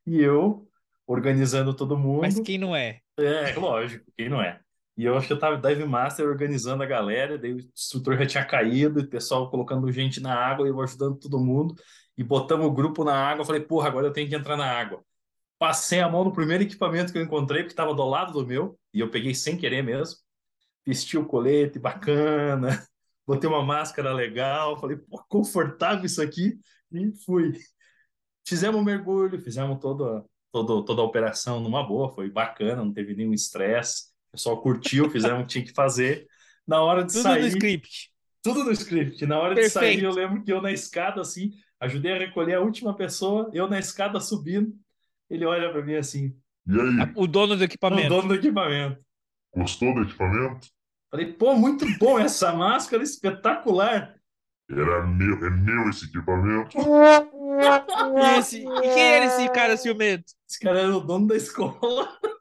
[0.07, 0.67] E eu,
[1.07, 2.23] organizando todo mundo...
[2.23, 3.01] Mas quem não é?
[3.19, 4.59] É, lógico, quem não é?
[4.97, 8.27] E eu acho que eu tava Dive Master organizando a galera, daí o instrutor já
[8.27, 11.75] tinha caído, o pessoal colocando gente na água, eu ajudando todo mundo,
[12.17, 14.67] e botamos o grupo na água, eu falei, porra, agora eu tenho que entrar na
[14.67, 15.05] água.
[15.59, 18.79] Passei a mão no primeiro equipamento que eu encontrei, que estava do lado do meu,
[18.93, 20.17] e eu peguei sem querer mesmo.
[20.87, 22.87] Vesti o colete bacana,
[23.27, 26.59] botei uma máscara legal, falei, pô, confortável isso aqui,
[26.93, 27.53] e fui.
[28.47, 33.15] Fizemos um mergulho, fizemos toda, toda, toda a operação numa boa, foi bacana, não teve
[33.15, 34.16] nenhum estresse.
[34.37, 36.27] O pessoal curtiu, fizemos o que tinha que fazer.
[36.69, 38.11] Na hora de Tudo sair, no script.
[38.43, 39.25] tudo no script.
[39.25, 40.05] Na hora de sair, Perfeito.
[40.05, 43.79] eu lembro que eu na escada, assim, ajudei a recolher a última pessoa, eu na
[43.79, 44.75] escada subindo.
[45.31, 46.37] Ele olha para mim assim,
[46.69, 48.09] E aí, O dono do o equipamento.
[48.11, 49.01] dono do equipamento.
[49.57, 50.69] gostou do equipamento?
[51.11, 54.15] Falei, pô, muito bom essa máscara, espetacular.
[54.69, 56.77] Era meu, é meu esse equipamento.
[56.77, 60.33] E, esse, e quem era esse cara ciumento?
[60.49, 62.09] Esse cara era o dono da escola.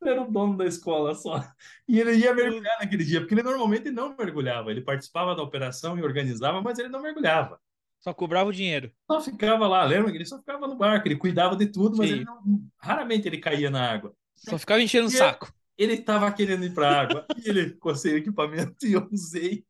[0.00, 1.44] Ele era o dono da escola só.
[1.86, 4.70] E ele ia mergulhar naquele dia, porque ele normalmente não mergulhava.
[4.70, 7.60] Ele participava da operação e organizava, mas ele não mergulhava.
[8.00, 8.90] Só cobrava o dinheiro.
[9.10, 12.10] Só ficava lá, lembra que ele só ficava no barco, ele cuidava de tudo, mas
[12.10, 12.40] ele não,
[12.78, 14.14] raramente ele caía na água.
[14.34, 15.52] Só ficava enchendo o saco.
[15.76, 19.64] Ele estava querendo ir para a água e ele cocei o equipamento e eu usei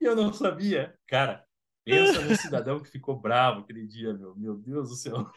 [0.00, 0.94] e eu não sabia.
[1.06, 1.44] Cara,
[1.84, 5.30] pensa no cidadão que ficou bravo aquele dia, meu, meu Deus do céu.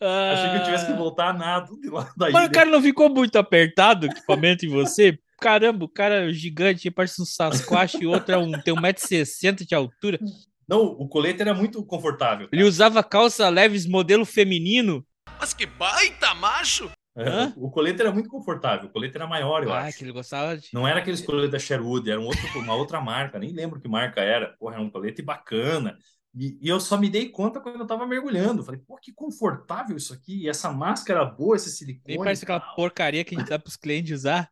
[0.00, 2.82] Achei que eu tivesse que voltar a nado de lá da Mas o cara não
[2.82, 5.18] ficou muito apertado o equipamento em você?
[5.40, 9.66] Caramba, o cara é gigante, parece um Sasquatch e o outro é um, tem 1,60m
[9.66, 10.18] de altura.
[10.66, 12.48] Não, o colete era muito confortável.
[12.50, 15.06] Ele usava calça leves modelo feminino.
[15.38, 16.90] Mas que baita macho!
[17.16, 17.54] É, Hã?
[17.56, 19.98] O colete era muito confortável, o colete era maior, eu Ah, acho.
[19.98, 20.68] que ele gostava de.
[20.72, 23.88] Não era aqueles coletes da Sherwood, era um outro, uma outra marca, nem lembro que
[23.88, 24.48] marca era.
[24.58, 25.96] Porra, era um colete bacana.
[26.36, 28.64] E, e eu só me dei conta quando eu tava mergulhando.
[28.64, 30.42] Falei, pô, que confortável isso aqui.
[30.42, 32.16] E essa máscara boa, esse silicone.
[32.16, 34.50] Nem parece aquela porcaria que a gente dá pros clientes usar.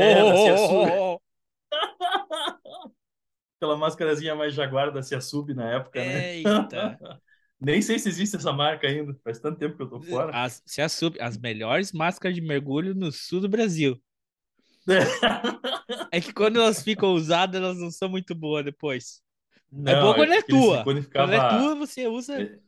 [0.00, 1.20] É, da Ciaçu.
[3.56, 6.36] Aquela máscarazinha mais jaguar da Cia Sub na época, né?
[6.36, 6.98] Eita.
[7.60, 9.16] Nem sei se existe essa marca ainda.
[9.24, 10.30] Faz tanto tempo que eu tô fora.
[10.36, 14.00] As, se assub- as melhores máscaras de mergulho no sul do Brasil.
[16.12, 19.20] É que quando elas ficam usadas, elas não são muito boas depois.
[19.86, 20.84] é Não, boa quando é tua.
[20.84, 22.40] Quando ficava- é tua, você usa.
[22.40, 22.58] É,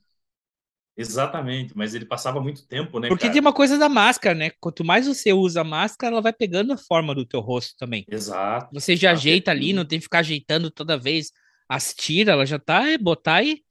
[0.99, 3.33] Exatamente, mas ele passava muito tempo, né, Porque cara?
[3.35, 4.51] tem uma coisa da máscara, né?
[4.59, 8.07] Quanto mais você usa a máscara, ela vai pegando a forma do teu rosto também.
[8.09, 8.71] Exato.
[8.73, 11.33] Você já ajeita ali, não tem que ficar ajeitando toda vez.
[11.69, 13.63] As tiras, ela já tá, é botar e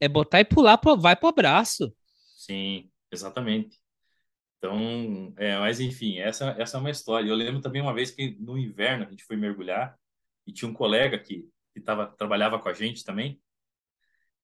[0.00, 1.92] é botar e pular, pro, vai pro braço.
[2.36, 3.78] Sim, exatamente.
[4.58, 7.28] Então, é, mas enfim, essa, essa é uma história.
[7.28, 9.98] Eu lembro também uma vez que no inverno a gente foi mergulhar
[10.46, 13.40] e tinha um colega que, que tava, trabalhava com a gente também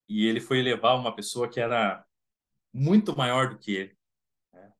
[0.09, 2.05] e ele foi levar uma pessoa que era
[2.73, 3.99] muito maior do que ele.
[4.53, 4.73] né?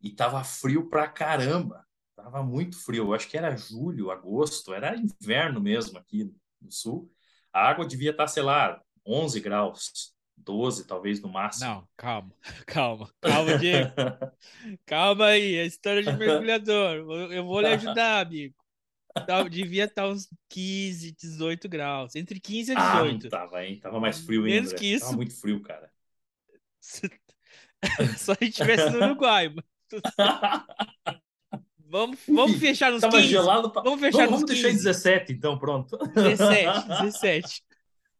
[0.00, 1.86] E tava frio pra caramba.
[2.14, 2.24] Tá?
[2.24, 6.24] Tava muito frio, eu acho que era julho, agosto, era inverno mesmo aqui
[6.60, 7.10] no sul.
[7.52, 11.70] A água devia estar, sei lá, 11 graus, 12 talvez no máximo.
[11.70, 12.32] Não, calma,
[12.66, 13.92] calma, calma, Diego.
[14.84, 16.96] calma aí, a história de mergulhador.
[17.32, 18.54] Eu vou lhe ajudar, amigo.
[19.50, 22.14] Devia estar uns 15, 18 graus.
[22.14, 23.26] Entre 15 e 18.
[23.26, 23.80] Ah, tava, hein?
[23.80, 24.54] Tava mais frio ainda.
[24.54, 25.06] Menos que isso.
[25.06, 25.90] Tava muito frio, cara.
[28.18, 29.54] Só se estivesse no Uruguai.
[31.88, 33.28] Vamos, vamos fechar nos Tava 15.
[33.28, 33.70] gelado.
[33.70, 33.82] Pra...
[33.82, 35.96] Vamos fechar vamos, nos vamos deixar em 17, então, pronto.
[36.14, 37.65] 17, 17.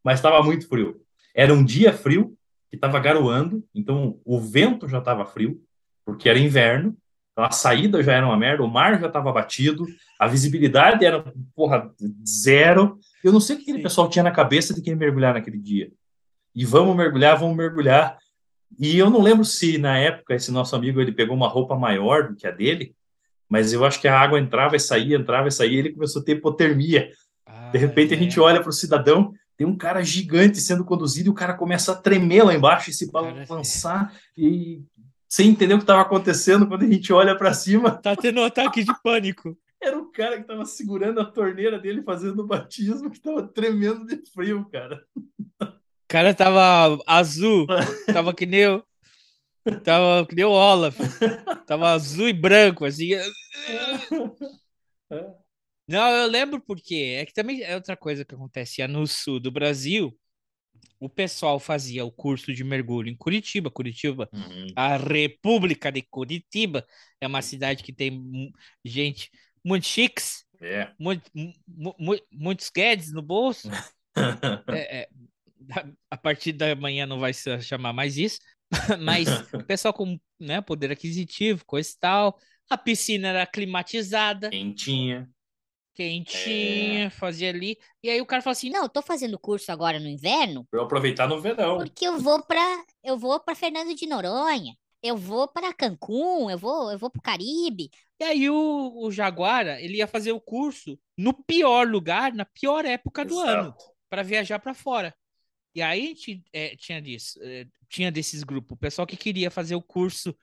[0.06, 1.00] Mas estava muito frio.
[1.34, 2.38] Era um dia frio,
[2.70, 5.60] que estava garoando, então o vento já estava frio,
[6.04, 6.96] porque era inverno,
[7.32, 9.84] então a saída já era uma merda, o mar já estava batido,
[10.16, 11.24] a visibilidade era,
[11.56, 11.90] porra,
[12.24, 13.00] zero.
[13.24, 15.90] Eu não sei o que aquele pessoal tinha na cabeça de quem mergulhar naquele dia.
[16.54, 18.16] E vamos mergulhar, vamos mergulhar.
[18.78, 22.28] E eu não lembro se na época esse nosso amigo ele pegou uma roupa maior
[22.28, 22.94] do que a dele,
[23.48, 26.22] mas eu acho que a água entrava e saía, entrava e saía, e ele começou
[26.22, 27.10] a ter hipotermia.
[27.44, 28.16] Ah, de repente é.
[28.16, 31.54] a gente olha para o cidadão, tem um cara gigante sendo conduzido e o cara
[31.54, 34.82] começa a tremer lá embaixo e se balançar e
[35.28, 37.90] sem entender o que estava acontecendo quando a gente olha para cima.
[37.90, 39.56] Tá tendo um ataque de pânico.
[39.82, 44.06] Era o cara que estava segurando a torneira dele fazendo o batismo que estava tremendo
[44.06, 45.02] de frio, cara.
[45.60, 47.66] O cara tava azul,
[48.12, 48.84] tava que nem eu.
[49.82, 50.96] Tava que nem o Olaf.
[51.66, 53.10] Tava azul e branco, assim.
[55.08, 55.45] É.
[55.88, 57.16] Não, eu lembro porque.
[57.18, 60.16] É que também é outra coisa que acontecia no sul do Brasil.
[60.98, 63.70] O pessoal fazia o curso de mergulho em Curitiba.
[63.70, 64.66] Curitiba, uhum.
[64.74, 66.86] a República de Curitiba,
[67.20, 68.52] é uma cidade que tem
[68.84, 69.30] gente
[69.64, 70.90] muito chiques, é.
[70.98, 71.30] muito,
[71.66, 71.94] mu
[72.32, 73.68] muitos Guedes no bolso.
[74.68, 75.08] é, é,
[76.10, 78.38] a partir da manhã não vai se chamar mais isso,
[79.00, 82.38] mas o pessoal com né, poder aquisitivo, coisa e tal.
[82.68, 84.50] A piscina era climatizada.
[84.50, 85.30] Quentinha.
[85.96, 87.10] Quentinha, é.
[87.10, 87.78] fazia ali.
[88.02, 90.66] E aí o cara falou assim: não, eu tô fazendo curso agora no inverno.
[90.70, 91.78] Pra eu aproveitar no verão.
[91.78, 94.76] Porque eu vou para eu vou para Fernando de Noronha.
[95.02, 97.90] Eu vou para Cancún, eu vou, eu vou pro Caribe.
[98.20, 102.84] E aí o, o Jaguara, ele ia fazer o curso no pior lugar, na pior
[102.84, 103.50] época do Exato.
[103.50, 103.74] ano,
[104.10, 105.14] para viajar para fora.
[105.74, 109.50] E aí a gente é, tinha disso, é, tinha desses grupos, o pessoal que queria
[109.50, 110.34] fazer o curso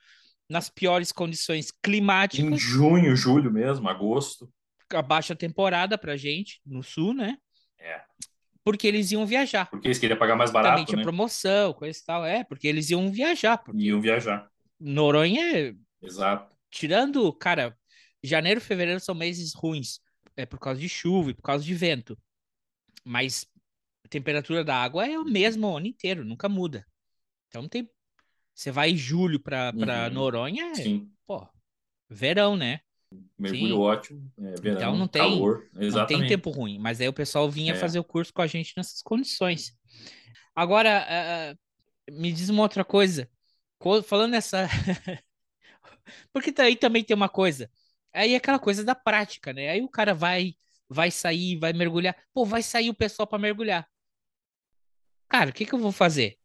[0.49, 2.45] nas piores condições climáticas.
[2.45, 4.49] Em junho, julho mesmo, agosto.
[4.93, 7.37] A baixa temporada pra gente, no sul, né?
[7.79, 8.01] É.
[8.63, 9.69] Porque eles iam viajar.
[9.69, 11.03] Porque eles queriam pagar mais barato, Também tinha né?
[11.03, 12.25] promoção, coisa e tal.
[12.25, 13.61] É, porque eles iam viajar.
[13.73, 14.49] Iam viajar.
[14.79, 15.75] Noronha é...
[16.01, 16.55] Exato.
[16.71, 17.77] Tirando, cara,
[18.23, 19.99] janeiro e fevereiro são meses ruins.
[20.35, 22.17] É por causa de chuva e por causa de vento.
[23.03, 23.45] Mas
[24.05, 26.85] a temperatura da água é o mesmo o ano inteiro, nunca muda.
[27.47, 27.89] Então tem.
[28.53, 30.13] Você vai em julho para uhum.
[30.13, 31.11] Noronha, é, Sim.
[31.25, 31.47] pô,
[32.09, 32.81] verão, né?
[33.37, 33.81] Mergulho Sim.
[33.81, 36.79] ótimo, é, verão, então não tem, calor, não tem tempo ruim.
[36.79, 37.75] Mas aí o pessoal vinha é.
[37.75, 39.77] fazer o curso com a gente nessas condições.
[40.55, 41.05] Agora,
[42.09, 43.29] uh, me diz uma outra coisa.
[44.05, 44.67] Falando nessa.
[46.31, 47.69] Porque aí também tem uma coisa.
[48.13, 49.69] Aí é aquela coisa da prática, né?
[49.69, 50.55] Aí o cara vai
[50.89, 52.15] vai sair, vai mergulhar.
[52.33, 53.87] Pô, vai sair o pessoal para mergulhar.
[55.27, 56.37] Cara, o que, que eu vou fazer?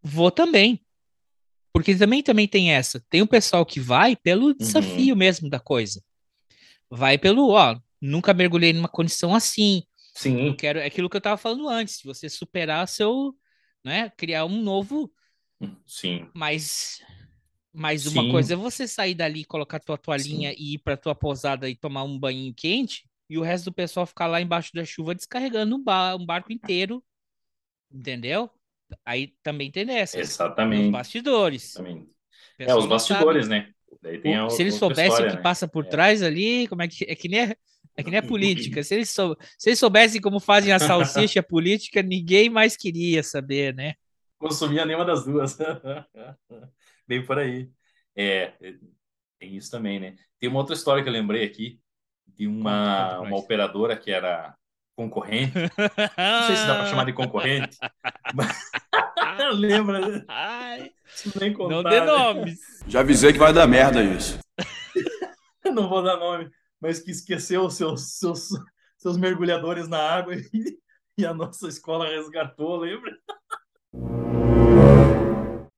[0.00, 0.84] Vou também.
[1.72, 3.02] Porque também, também tem essa.
[3.08, 4.54] Tem o pessoal que vai pelo uhum.
[4.54, 5.18] desafio uhum.
[5.18, 6.02] mesmo da coisa.
[6.90, 9.82] Vai pelo, ó, nunca mergulhei numa condição assim.
[10.14, 10.48] Sim.
[10.48, 12.02] Eu quero, é aquilo que eu tava falando antes.
[12.04, 13.34] Você superar seu,
[13.84, 15.10] né, criar um novo.
[15.86, 16.28] Sim.
[16.34, 17.00] Mas
[17.74, 20.56] mas uma coisa é você sair dali, colocar tua toalhinha Sim.
[20.58, 24.04] e ir para tua pousada e tomar um banho quente, e o resto do pessoal
[24.04, 27.02] ficar lá embaixo da chuva descarregando um, bar, um barco inteiro
[27.92, 28.50] Entendeu?
[29.04, 30.18] Aí também tem dessa.
[30.18, 30.86] Exatamente.
[30.86, 31.70] Os bastidores.
[31.70, 32.10] Exatamente.
[32.58, 33.60] É, os bastidores, sabe.
[33.60, 33.72] né?
[34.46, 35.42] O, se eles soubessem o que né?
[35.42, 35.88] passa por é.
[35.88, 37.56] trás ali, como é que é que nem a,
[37.96, 38.82] é que nem a política.
[38.82, 43.74] se, eles sou, se eles soubessem como fazem a salsicha política, ninguém mais queria saber,
[43.74, 43.94] né?
[44.38, 45.56] Consumia nenhuma das duas.
[47.06, 47.70] Bem por aí.
[48.16, 48.52] É,
[49.38, 50.16] tem isso também, né?
[50.38, 51.78] Tem uma outra história que eu lembrei aqui
[52.26, 54.54] de uma, uma operadora que era
[54.96, 55.52] concorrente.
[55.54, 57.76] Não sei se dá para chamar de concorrente.
[59.54, 60.24] Lembra?
[61.40, 62.06] nem contar, não dê né?
[62.06, 62.60] nomes.
[62.86, 64.38] Já avisei que vai dar merda isso.
[65.74, 68.48] não vou dar nome, mas que esqueceu os seus, seus,
[68.96, 70.78] seus mergulhadores na água e,
[71.18, 73.16] e a nossa escola resgatou, lembra?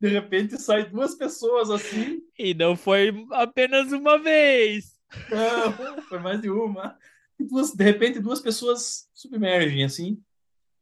[0.00, 2.20] De repente sai duas pessoas assim.
[2.38, 5.00] E não foi apenas uma vez.
[5.30, 6.98] Não, foi mais de uma
[7.38, 10.18] e duas, de repente duas pessoas submergem assim,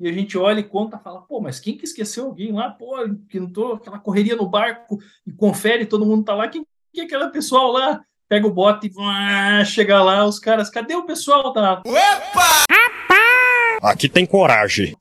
[0.02, 2.96] e a gente olha e conta, fala, pô, mas quem que esqueceu alguém lá, pô,
[3.28, 7.04] que entrou aquela correria no barco e confere, todo mundo tá lá, quem que é
[7.04, 8.04] aquela pessoal lá?
[8.32, 11.80] pega o bote e ah, chega lá, os caras, cadê o pessoal da.
[11.80, 12.64] Opa!
[13.82, 14.96] Aqui tem coragem.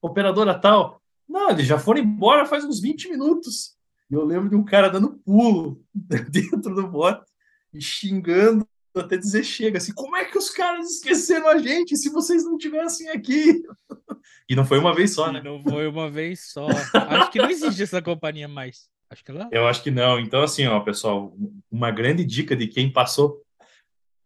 [0.00, 1.00] Operadora tal.
[1.28, 3.76] Não, eles já foram embora faz uns 20 minutos.
[4.10, 7.24] E eu lembro de um cara dando pulo dentro do bote
[7.72, 8.66] e xingando
[9.00, 12.58] até dizer chega, assim, como é que os caras esqueceram a gente se vocês não
[12.58, 13.62] tivessem aqui?
[14.48, 15.40] E não foi uma vez só, né?
[15.40, 16.66] E não foi uma vez só.
[16.68, 18.88] Acho que não existe essa companhia mais.
[19.08, 19.48] Acho que ela...
[19.50, 20.18] Eu acho que não.
[20.18, 21.34] Então, assim, ó, pessoal,
[21.70, 23.42] uma grande dica de quem passou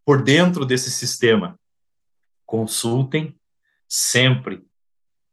[0.05, 1.59] por dentro desse sistema.
[2.45, 3.35] Consultem
[3.89, 4.65] sempre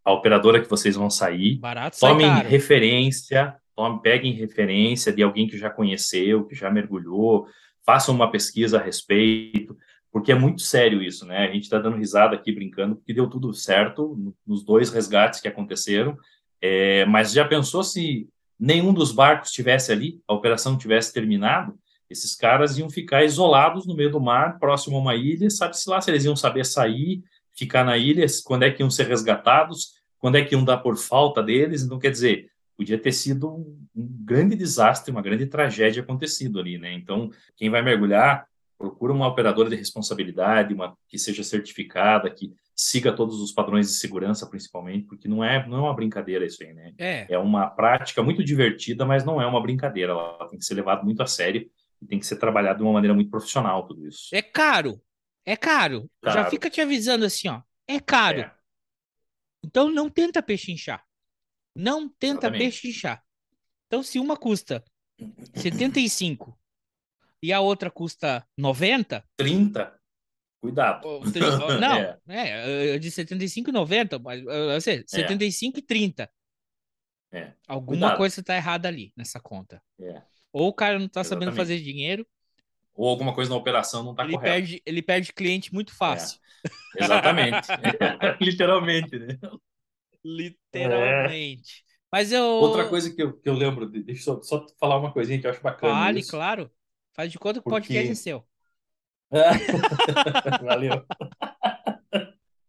[0.04, 1.58] a operadora que vocês vão sair.
[1.58, 7.48] Barato tomem sai referência, tomem, peguem referência de alguém que já conheceu, que já mergulhou,
[7.86, 9.78] façam uma pesquisa a respeito,
[10.12, 11.48] porque é muito sério isso, né?
[11.48, 15.48] A gente está dando risada aqui, brincando, porque deu tudo certo nos dois resgates que
[15.48, 16.18] aconteceram,
[16.62, 18.30] é, mas já pensou se
[18.60, 21.78] nenhum dos barcos tivesse ali, a operação tivesse terminado,
[22.10, 26.00] esses caras iam ficar isolados no meio do mar, próximo a uma ilha, sabe-se lá
[26.00, 30.38] se eles iam saber sair, ficar na ilha, quando é que iam ser resgatados, quando
[30.38, 34.56] é que iam dar por falta deles, então quer dizer, podia ter sido um, grande
[34.56, 36.94] desastre, uma grande tragédia acontecido ali, né?
[36.94, 38.48] Então, quem vai mergulhar,
[38.78, 43.94] procura uma operadora de responsabilidade, uma que seja certificada, que siga todos os padrões de
[43.94, 46.94] segurança, principalmente, porque não é, não é uma brincadeira isso aí, né?
[46.98, 47.26] É.
[47.30, 50.12] É uma prática muito divertida, mas não é uma brincadeira.
[50.12, 51.70] Ela tem que ser levada muito a sério
[52.02, 54.30] e tem que ser trabalhado de uma maneira muito profissional, tudo isso.
[54.34, 55.00] É caro.
[55.46, 56.10] É caro.
[56.22, 56.40] Caro.
[56.40, 57.62] Já fica te avisando assim, ó.
[57.88, 58.42] É caro.
[58.42, 58.52] É.
[59.64, 61.04] Então não tenta pechinchar.
[61.76, 63.24] Não tenta pechinchar.
[63.88, 64.84] Então se uma custa
[65.56, 66.58] 75
[67.42, 70.00] e a outra custa 90, 30,
[70.62, 71.06] cuidado.
[71.06, 71.24] ou ou-
[71.80, 71.98] não,
[72.28, 72.96] É.
[72.96, 76.30] é, de 75 e 90, mas eu sei, 75 e 30.
[77.32, 77.54] É.
[77.68, 78.18] Alguma Cuidado.
[78.18, 79.82] coisa está errada ali nessa conta.
[80.00, 80.22] É.
[80.52, 82.28] Ou o cara não está sabendo fazer dinheiro,
[82.94, 84.42] Ou alguma coisa na operação não está correta.
[84.44, 86.40] perde, ele perde cliente muito fácil.
[86.96, 87.68] Exatamente.
[88.40, 89.40] Literalmente, né?
[90.24, 91.84] Literalmente.
[92.12, 92.44] Mas eu.
[92.46, 95.40] Outra coisa que eu, que eu lembro, de- deixa eu só, só falar uma coisinha
[95.40, 95.94] que eu acho bacana.
[95.94, 96.30] Fale, isso.
[96.32, 96.70] claro.
[97.16, 98.46] Faz de conta que o Porque- podcast é seu.
[100.64, 101.06] Valeu.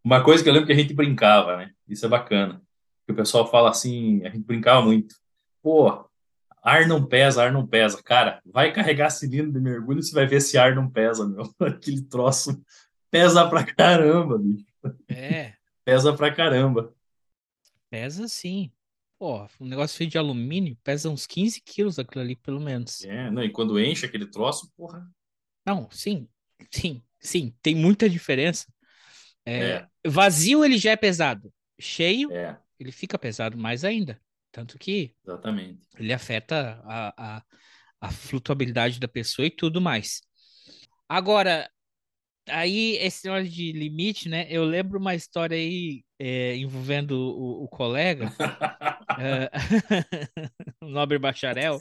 [0.03, 1.71] Uma coisa que eu lembro que a gente brincava, né?
[1.89, 2.63] Isso é bacana.
[3.07, 5.15] Que o pessoal fala assim, a gente brincava muito.
[5.63, 6.09] Pô,
[6.63, 8.03] ar não pesa, ar não pesa.
[8.03, 11.43] Cara, vai carregar cilindro de mergulho, você vai ver se ar não pesa, meu.
[11.61, 12.63] Aquele troço
[13.11, 14.65] pesa pra caramba, bicho.
[15.09, 15.53] É,
[15.85, 16.93] Pesa pra caramba.
[17.95, 18.73] Pesa sim.
[19.17, 23.05] Pô, um negócio feito de alumínio pesa uns 15 quilos aquilo ali, pelo menos.
[23.05, 25.09] É, não, e quando enche aquele troço, porra.
[25.65, 26.29] Não, sim,
[26.73, 28.67] sim, sim, tem muita diferença.
[29.47, 29.89] É, É.
[30.05, 31.55] Vazio ele já é pesado.
[31.81, 34.21] Cheio, É, ele fica pesado mais ainda.
[34.51, 35.87] Tanto que exatamente.
[35.97, 37.43] ele afeta a, a,
[38.01, 40.21] a flutuabilidade da pessoa e tudo mais.
[41.09, 41.71] Agora,
[42.49, 44.47] aí esse negócio de limite, né?
[44.51, 48.33] Eu lembro uma história aí é, envolvendo o, o colega,
[49.19, 49.51] é,
[50.81, 51.77] o nobre bacharel,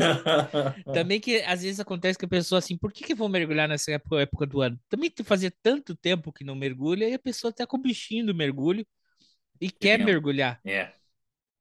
[0.93, 3.69] também que às vezes acontece que a pessoa assim, por que que eu vou mergulhar
[3.69, 4.77] nessa época, época do ano?
[4.89, 8.35] Também fazia tanto tempo que não mergulha e a pessoa tá com o bichinho do
[8.35, 8.85] mergulho
[9.61, 10.59] e quer mergulhar.
[10.65, 10.91] É,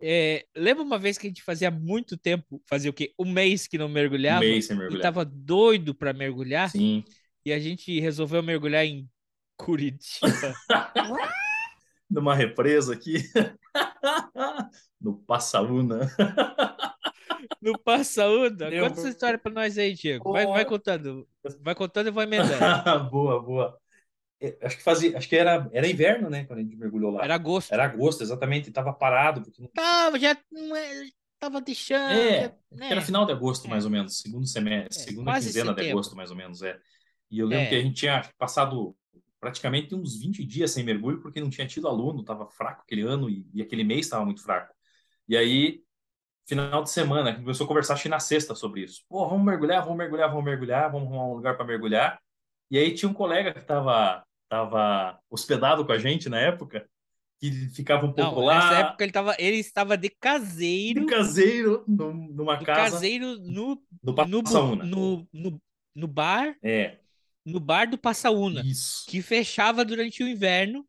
[0.00, 3.14] É, lembra uma vez que a gente fazia muito tempo, fazia o quê?
[3.16, 5.02] Um mês que não um mergulhava mês sem e mergulhar.
[5.02, 7.04] tava doido pra mergulhar Sim.
[7.44, 9.08] e a gente resolveu mergulhar em
[9.56, 10.52] Curitiba.
[12.12, 13.24] Numa represa aqui.
[15.00, 16.10] no Passaúna.
[17.60, 18.68] no Passaúda.
[18.68, 18.88] Lembro.
[18.88, 20.32] Conta essa história pra nós aí, Diego.
[20.32, 21.26] Vai, vai contando.
[21.60, 22.50] Vai contando e eu vou emendando.
[23.10, 23.78] boa, boa.
[24.40, 27.22] É, Acho que fazia, acho que era, era inverno, né, quando a gente mergulhou lá.
[27.24, 27.72] Era agosto.
[27.72, 31.08] Era agosto, exatamente, tava parado, porque Tava, já não é-
[31.38, 32.10] tava deixando.
[32.12, 32.88] É, já- né?
[32.90, 33.70] era final de agosto, É.
[33.70, 36.76] mais ou menos, segundo semestre, É, segunda quinzena de agosto, mais ou menos, é.
[37.30, 37.68] E eu lembro É.
[37.68, 38.96] que a gente tinha passado
[39.42, 43.28] praticamente uns 20 dias sem mergulho, porque não tinha tido aluno, tava fraco aquele ano
[43.28, 44.72] e, e aquele mês estava muito fraco.
[45.28, 45.82] E aí,
[46.46, 49.02] final de semana, a gente começou a conversar, acho que na sexta, sobre isso.
[49.08, 52.20] Pô, vamos mergulhar, vamos mergulhar, vamos mergulhar, vamos arrumar um lugar para mergulhar.
[52.70, 56.86] E aí tinha um colega que estava tava hospedado com a gente na época,
[57.40, 61.00] que ficava um pouco Não, lá, nessa época ele, tava, ele estava de caseiro.
[61.00, 64.14] de caseiro, num- numa casa, caseiro no, no
[64.44, 65.62] no, no, no,
[65.94, 66.98] no bar, É,
[67.44, 69.04] no bar do Passaúna, isso.
[69.08, 70.86] que fechava durante o inverno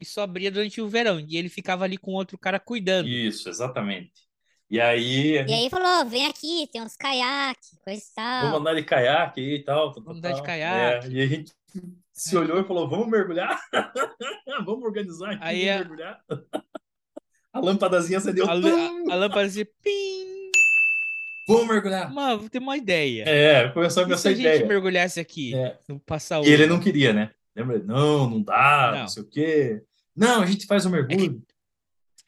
[0.00, 1.18] e só abria durante o verão.
[1.20, 3.08] E ele ficava ali com outro cara cuidando.
[3.08, 4.12] Isso, exatamente.
[4.70, 8.60] E aí, a E aí falou, vem aqui, tem uns caiaques, coisa e vamos tal.
[8.60, 9.92] andar de caiaque aí e tal.
[9.94, 11.06] tal, Vamos tal, andar de caiaque.
[11.06, 11.52] É, e a gente
[12.12, 13.58] se olhou e falou, vamos mergulhar?
[14.66, 16.24] vamos organizar aqui, Aí vamos a- mergulhar.
[17.50, 18.44] A lâmpadazinha acendeu.
[18.46, 20.47] A, a lâmpada dizia pim.
[21.48, 22.12] Vamos mergulhar.
[22.12, 23.24] Mano, tem uma ideia.
[23.26, 24.58] É, começou com essa se a ideia.
[24.58, 25.76] gente mergulhasse aqui É.
[26.06, 27.30] passar E ele não queria, né?
[27.56, 27.78] Lembra?
[27.78, 29.08] Não, não dá, não, Não.
[29.08, 29.82] sei o quê.
[30.14, 31.42] Não, a gente faz um mergulho.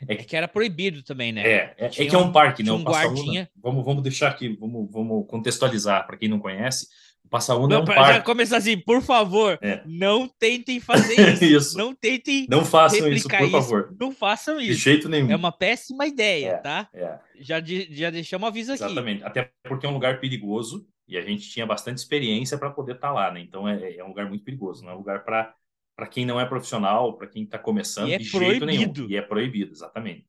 [0.08, 1.42] É que era proibido também, né?
[1.46, 2.72] É, é, é que é um parque, né?
[2.72, 3.50] O um guardinha.
[3.62, 6.88] Vamos, vamos deixar aqui, vamos, vamos contextualizar para quem não conhece.
[7.30, 9.82] O Passaúna é Não, um pra já começar assim, por favor, É.
[9.86, 11.44] não tentem fazer isso.
[11.44, 11.78] Isso.
[11.78, 13.50] Não tentem Não façam isso, por isso.
[13.52, 13.94] favor.
[14.00, 14.80] Não façam De isso.
[14.80, 15.30] jeito nenhum.
[15.30, 16.56] É uma péssima ideia, É.
[16.56, 16.88] tá?
[16.92, 17.18] É.
[17.38, 18.82] Já, de- já deixamos aviso aqui.
[18.82, 19.22] Exatamente.
[19.22, 23.12] Até porque é um lugar perigoso e a gente tinha bastante experiência para poder estar
[23.12, 23.38] lá, né?
[23.40, 25.54] Então é, é um lugar muito perigoso, não é um lugar para
[25.96, 28.66] para quem não é profissional, para quem está começando, E é de jeito proibido.
[28.66, 29.10] nenhum.
[29.10, 30.24] E é proibido, exatamente.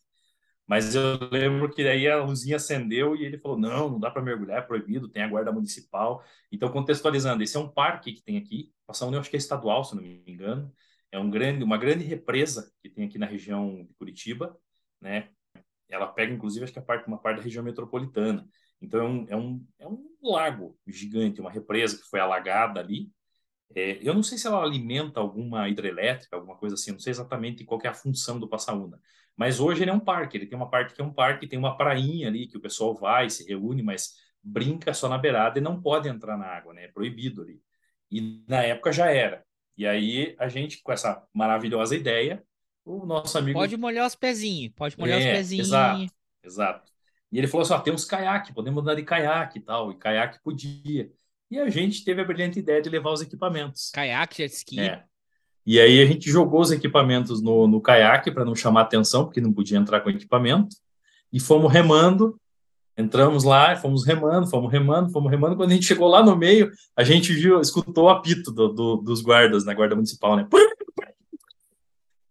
[0.71, 4.21] Mas eu lembro que daí a luzinha acendeu e ele falou: não, não dá para
[4.21, 6.23] mergulhar, é proibido, tem a guarda municipal.
[6.49, 9.83] Então, contextualizando, esse é um parque que tem aqui, Passaúna eu acho que é estadual,
[9.83, 10.73] se não me engano.
[11.11, 14.57] É um grande, uma grande represa que tem aqui na região de Curitiba,
[15.01, 15.27] né?
[15.89, 18.47] Ela pega, inclusive, acho que a parte, uma parte da região metropolitana.
[18.81, 23.11] Então, é um, é um, é um lago gigante, uma represa que foi alagada ali.
[23.75, 27.65] É, eu não sei se ela alimenta alguma hidrelétrica, alguma coisa assim, não sei exatamente
[27.65, 29.01] qual é a função do Passaúna.
[29.41, 31.57] Mas hoje ele é um parque, ele tem uma parte que é um parque, tem
[31.57, 34.13] uma prainha ali que o pessoal vai, se reúne, mas
[34.43, 36.83] brinca só na beirada e não pode entrar na água, né?
[36.83, 37.59] É proibido ali.
[38.11, 39.43] E na época já era.
[39.75, 42.43] E aí a gente, com essa maravilhosa ideia,
[42.85, 45.69] o nosso amigo Pode molhar os pezinhos, pode molhar os É, pezinhos.
[45.69, 46.13] Exato,
[46.43, 46.91] exato.
[47.31, 49.91] E ele falou assim: ó, tem uns caiaque, podemos andar de caiaque e tal.
[49.91, 51.11] E caiaque podia.
[51.49, 53.89] E a gente teve a brilhante ideia de levar os equipamentos.
[53.89, 54.79] Caiaque, jet ski.
[54.81, 55.03] É.
[55.65, 59.39] E aí a gente jogou os equipamentos no, no caiaque para não chamar atenção, porque
[59.41, 60.75] não podia entrar com equipamento.
[61.31, 62.35] E fomos remando.
[62.97, 65.55] Entramos lá, fomos remando, fomos remando, fomos remando.
[65.55, 68.97] Quando a gente chegou lá no meio, a gente viu, escutou o apito do- do-
[68.97, 70.47] dos guardas na guarda municipal, né?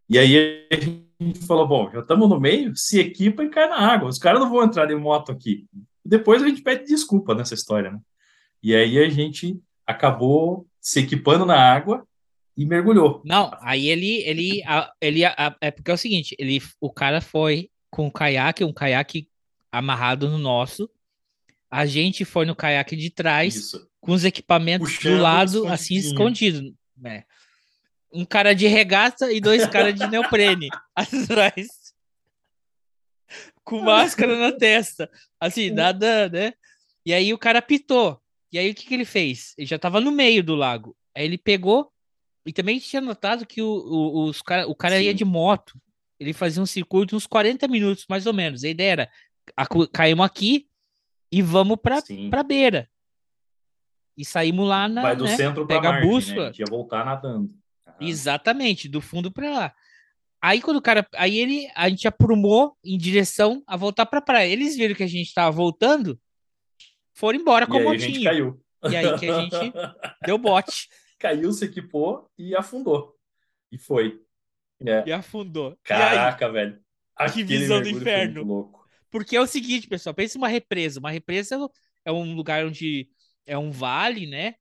[0.09, 3.77] E aí a gente falou: bom, já estamos no meio, se equipa e cai na
[3.79, 4.09] água.
[4.09, 5.67] Os caras não vão entrar de moto aqui.
[6.05, 7.99] Depois a gente pede desculpa nessa história, né?
[8.63, 12.05] E aí a gente acabou se equipando na água
[12.57, 13.23] e mergulhou.
[13.25, 17.21] Não, aí ele, ele, a- ele, a- é porque é o seguinte, ele, o cara
[17.21, 19.29] foi com o caiaque, um caiaque
[19.73, 20.91] amarrado no nosso,
[21.71, 23.89] a gente foi no caiaque de trás, Isso.
[24.01, 27.25] com os equipamentos Puxando do lado, assim, escondido, né?
[28.13, 31.69] Um cara de regata e dois caras de neoprene atrás,
[33.65, 36.53] com máscara na testa, assim, nada, né?
[37.07, 38.21] E aí o cara pitou.
[38.53, 39.55] E aí o que que ele fez?
[39.57, 40.97] Ele já tava no meio do lago.
[41.15, 41.90] Aí ele pegou
[42.47, 45.17] e também tinha notado que o, o, os cara, o cara ia Sim.
[45.17, 45.81] de moto.
[46.19, 48.63] Ele fazia um circuito uns 40 minutos, mais ou menos.
[48.65, 49.11] A ideia era,
[49.57, 50.67] acu- caímos aqui
[51.33, 52.29] e vamos pra, Sim.
[52.29, 52.89] pra beira.
[54.17, 55.01] E saímos lá na.
[55.03, 56.37] Vai do né, centro para pega a bússola.
[56.37, 56.43] né?
[56.43, 57.51] A gente ia voltar nadando.
[58.01, 59.75] Exatamente, do fundo para lá.
[60.43, 64.51] Aí quando o cara, aí ele, a gente aprumou em direção a voltar para praia.
[64.51, 66.19] Eles viram que a gente tava voltando,
[67.15, 68.63] foram embora com E a aí a gente caiu.
[68.91, 69.73] E aí que a gente
[70.25, 70.89] deu bote
[71.21, 73.15] caiu, se equipou e afundou.
[73.71, 74.21] E foi.
[74.85, 75.05] É.
[75.07, 75.73] e afundou.
[75.73, 76.75] E Caraca, velho.
[76.75, 76.81] Que
[77.15, 78.43] Aquele visão do inferno.
[78.43, 78.89] louco.
[79.11, 80.99] porque é o seguinte, pessoal, pensa uma represa.
[80.99, 81.69] Uma represa
[82.05, 83.11] é um lugar onde
[83.47, 84.55] é um vale, né?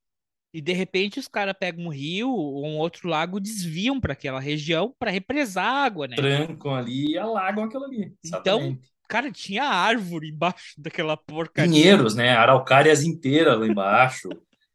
[0.54, 4.40] E de repente os caras pegam um rio ou um outro lago, desviam para aquela
[4.40, 6.16] região para represar a água, né?
[6.16, 8.14] Trancam ali e alagam aquilo ali.
[8.26, 8.90] Então, Exatamente.
[9.08, 11.72] Cara, tinha árvore embaixo daquela porcaria.
[11.72, 12.30] Pinheiros, né?
[12.30, 14.30] Araucárias inteiras lá embaixo.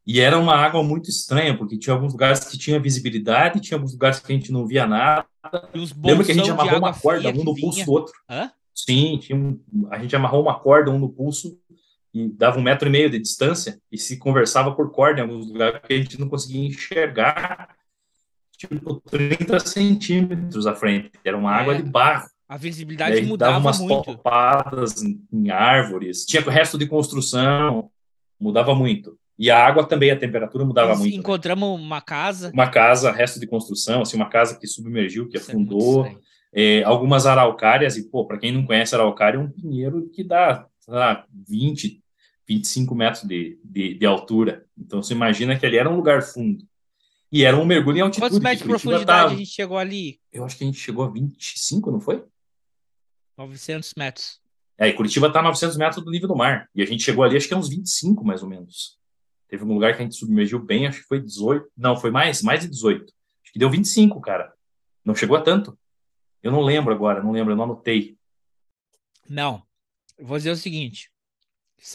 [0.07, 3.93] E era uma água muito estranha, porque tinha alguns lugares que tinha visibilidade, tinha alguns
[3.93, 5.25] lugares que a gente não via nada.
[6.05, 8.13] Lembra que a gente amarrou uma corda, um no pulso do outro?
[8.29, 8.51] Hã?
[8.75, 9.59] Sim, um-
[9.91, 11.59] a gente amarrou uma corda, um no pulso,
[12.13, 15.47] e dava um metro e meio de distância, e se conversava por corda em alguns
[15.49, 17.75] lugares que a gente não conseguia enxergar,
[18.59, 21.11] tipo, 30 centímetros à frente.
[21.25, 22.29] Era uma É, água de barro.
[22.47, 24.05] A visibilidade aí dava mudava umas muito.
[24.05, 27.91] topadas em, em árvores, tinha resto de construção,
[28.39, 29.19] mudava muito.
[29.39, 31.13] E a água também, a temperatura mudava Nós muito.
[31.15, 31.19] né?
[31.19, 32.51] Encontramos uma casa.
[32.53, 36.21] Uma casa, resto de construção, assim, uma casa que submergiu, que Isso é afundou, estranho.
[36.53, 40.67] é, algumas araucárias, e, pô, para quem não conhece araucária, é um pinheiro que dá,
[40.87, 42.01] lá, 20,
[42.47, 44.65] 25 metros de, de, de altura.
[44.79, 46.65] Então, você imagina que ali era um lugar fundo.
[47.33, 48.21] E era um mergulho em altitude.
[48.31, 50.21] Quantos metros de profundidade tá- a gente chegou ali?
[50.33, 52.23] Eu acho que a gente chegou a 25, não foi?
[53.37, 54.39] 900 metros.
[54.79, 56.69] É, e Curitiba está a 900 metros do nível do mar.
[56.75, 58.97] E a gente chegou ali, acho que é uns 25, mais ou menos.
[59.49, 61.71] Teve um lugar que a gente submergiu bem, acho que foi 18.
[61.77, 63.13] Não, foi mais, mais de 18.
[63.43, 64.53] Acho que deu 25, cara.
[65.05, 65.79] Não chegou a tanto.
[66.43, 68.19] Eu não lembro agora, não lembro, eu não anotei.
[69.29, 69.63] Não.
[70.19, 71.11] Eu vou dizer o seguinte.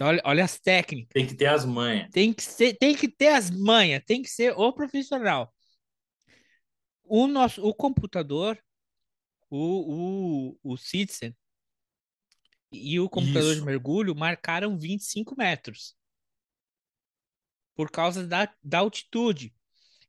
[0.01, 1.13] Olha, olha as técnicas.
[1.13, 2.09] Tem que ter as manhas.
[2.11, 5.53] Tem que, ser, tem que ter as manhas, tem que ser o profissional.
[7.03, 8.57] O nosso o computador,
[9.49, 11.35] o, o, o Citizen,
[12.71, 13.61] e o computador Isso.
[13.61, 15.95] de mergulho marcaram 25 metros
[17.79, 19.55] por causa da, da altitude.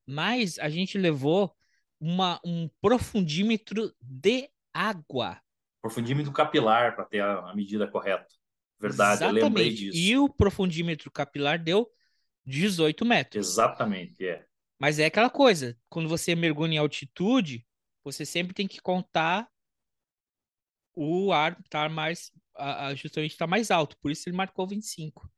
[0.05, 1.57] Mas a gente levou
[2.01, 5.41] uma, um profundímetro de água.
[5.81, 8.27] Profundímetro capilar para ter a, a medida correta.
[8.81, 9.93] Verdade, eu lembrei Exatamente.
[9.93, 9.97] disso.
[9.97, 11.89] E o profundímetro capilar deu
[12.45, 13.47] 18 metros.
[13.47, 14.45] Exatamente, é.
[14.77, 17.64] Mas é aquela coisa, quando você mergulha em altitude,
[18.03, 19.49] você sempre tem que contar
[20.93, 25.31] o ar estar mais, a, a, justamente está mais alto, por isso ele marcou 25.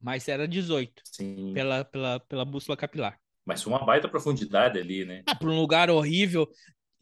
[0.00, 1.52] Mas era 18 Sim.
[1.52, 3.18] pela, pela, pela bússola capilar.
[3.44, 5.22] Mas foi uma baita profundidade ali, né?
[5.26, 6.48] Ah, para um lugar horrível.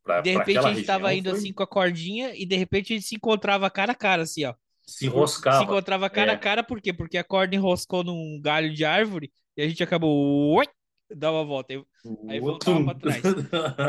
[0.02, 2.92] Pra, de repente a gente estava indo foi- assim com a cordinha e de repente
[2.92, 4.54] a gente se encontrava cara a cara, assim, ó.
[4.86, 5.58] Se enroscava.
[5.58, 6.34] Se encontrava cara É.
[6.34, 6.92] a cara, por quê?
[6.92, 10.56] Porque a corda enroscou num galho de árvore e a gente acabou.
[10.56, 10.64] Ui,
[11.14, 11.74] dava a volta.
[11.74, 11.82] Aí,
[12.28, 13.22] aí voltava pra trás.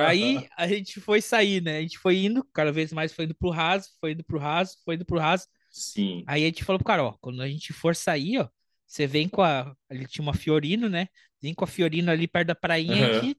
[0.07, 1.77] Aí a gente foi sair, né?
[1.77, 4.77] A gente foi indo, cada vez mais foi indo pro raso, foi indo pro raso,
[4.83, 5.45] foi indo pro raso.
[5.69, 6.23] Sim.
[6.25, 8.47] Aí a gente falou pro cara, ó, quando a gente for sair, ó,
[8.87, 9.75] você vem com a.
[9.89, 11.07] Ali tinha uma Fiorino, né?
[11.41, 13.35] Vem com a Fiorino ali perto da prainha aqui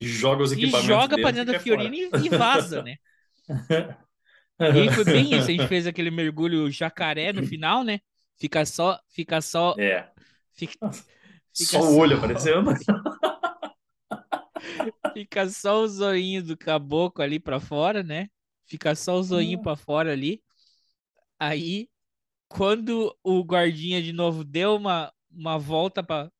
[0.00, 1.62] E joga os e equipamentos joga pra dentro da e fora.
[1.62, 2.96] Fiorino e, e vaza, né?
[4.72, 8.00] E aí foi bem isso, a gente fez aquele mergulho jacaré no final, né?
[8.36, 10.08] Fica só, fica só, É.
[10.52, 10.90] fica,
[11.52, 12.72] Só o olho aparecendo.
[15.12, 18.28] fica só o zoinho do caboclo ali pra fora, né?
[18.66, 20.42] Fica só o zoinho pra fora ali.
[21.38, 21.88] Aí,
[22.54, 26.30] quando o guardinha de novo deu uma, uma volta pra,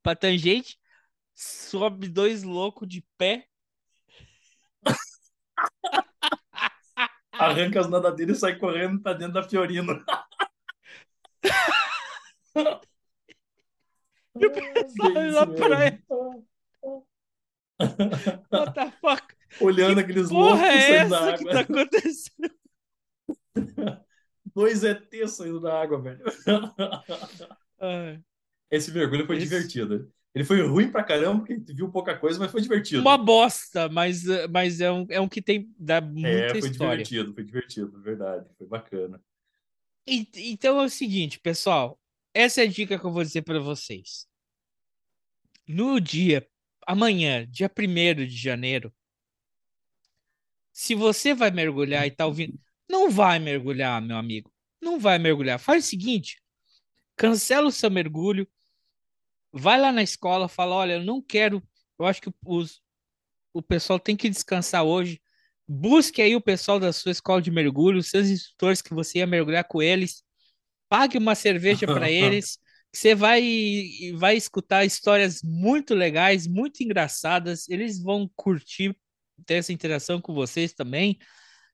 [0.00, 0.78] pra tangente,
[1.34, 3.48] sobe dois loucos de pé.
[7.32, 10.04] Arranca as nadadeiras e sai correndo pra dentro da Fiorino.
[14.34, 16.02] E o pessoal isso praia.
[16.08, 16.46] mesmo.
[18.50, 19.34] What the fuck?
[19.60, 22.54] Olhando Que aqueles loucos porra é saindo da essa que tá acontecendo?
[24.54, 26.22] Dois ETs saindo da água, velho.
[28.70, 30.12] Esse mergulho foi Esse- divertido.
[30.34, 33.02] Ele foi ruim pra caramba, porque viu pouca coisa, mas foi divertido.
[33.02, 37.04] Uma bosta, mas, mas é, um, é um que tem dá muita É, foi história.
[37.04, 38.46] divertido, foi divertido, verdade.
[38.56, 39.20] Foi bacana.
[40.06, 42.00] E- então é o seguinte, pessoal.
[42.32, 44.26] Essa é a dica que eu vou dizer para vocês.
[45.66, 46.46] No dia,
[46.86, 48.92] amanhã, dia 1 de janeiro,
[50.72, 52.58] se você vai mergulhar e tá ouvindo,
[52.92, 54.52] não vai mergulhar, meu amigo.
[54.78, 55.58] Não vai mergulhar.
[55.58, 56.38] Faz o seguinte:
[57.16, 58.46] cancela o seu mergulho,
[59.50, 61.62] vai lá na escola, fala: olha, eu não quero.
[61.98, 62.82] Eu acho que os,
[63.54, 65.22] o pessoal tem que descansar hoje.
[65.66, 69.26] Busque aí o pessoal da sua escola de mergulho, os seus instrutores que você ia
[69.26, 70.22] mergulhar com eles.
[70.88, 72.58] Pague uma cerveja para eles.
[72.92, 73.42] Você vai,
[74.16, 77.66] vai escutar histórias muito legais, muito engraçadas.
[77.70, 78.94] Eles vão curtir
[79.46, 81.18] ter essa interação com vocês também,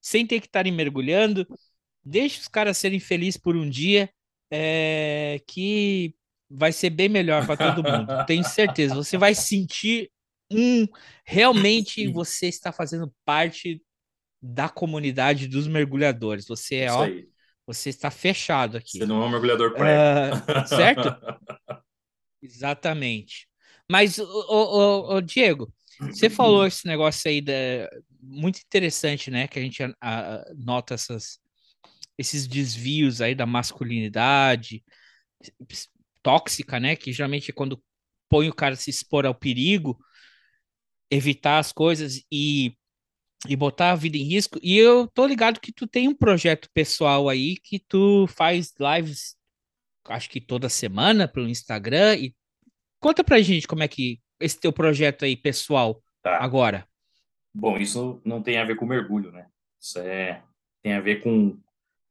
[0.01, 1.47] sem ter que estarem mergulhando.
[2.05, 4.11] Deixe os caras serem felizes por um dia,
[4.51, 6.15] é, que
[6.51, 8.09] vai ser bem melhor para todo mundo.
[8.27, 8.95] Tenho certeza.
[8.95, 10.11] Você vai sentir
[10.51, 10.87] um
[11.25, 13.83] realmente você está fazendo parte
[14.41, 16.47] da comunidade dos mergulhadores.
[16.47, 17.07] Você é, ó,
[17.67, 18.99] você está fechado aqui.
[18.99, 20.43] Você não é um mergulhador prego.
[20.49, 21.09] Ah, certo?
[22.41, 23.49] Exatamente.
[23.91, 27.53] Mas, ô, ô, Diego, você falou esse negócio aí da,
[28.21, 29.49] muito interessante, né?
[29.49, 31.39] Que a gente ah, nota essas,
[32.17, 34.85] esses desvios aí da masculinidade
[36.23, 36.95] tóxica, né?
[36.95, 37.83] Que geralmente é quando
[38.29, 39.99] põe o cara a se expor ao perigo,
[41.11, 42.77] evitar as coisas e,
[43.49, 44.59] e botar a vida em risco.
[44.63, 49.37] E eu tô ligado que tu tem um projeto pessoal aí que tu faz lives,
[50.07, 52.17] acho que toda semana pelo Instagram.
[52.17, 52.35] E
[53.01, 56.39] conta pra gente como é que esse teu projeto aí pessoal Tá.
[56.39, 56.87] agora.
[57.55, 59.47] Bom, isso não tem a ver com mergulho, né?
[59.81, 60.43] Isso é,
[60.83, 61.59] tem a ver com,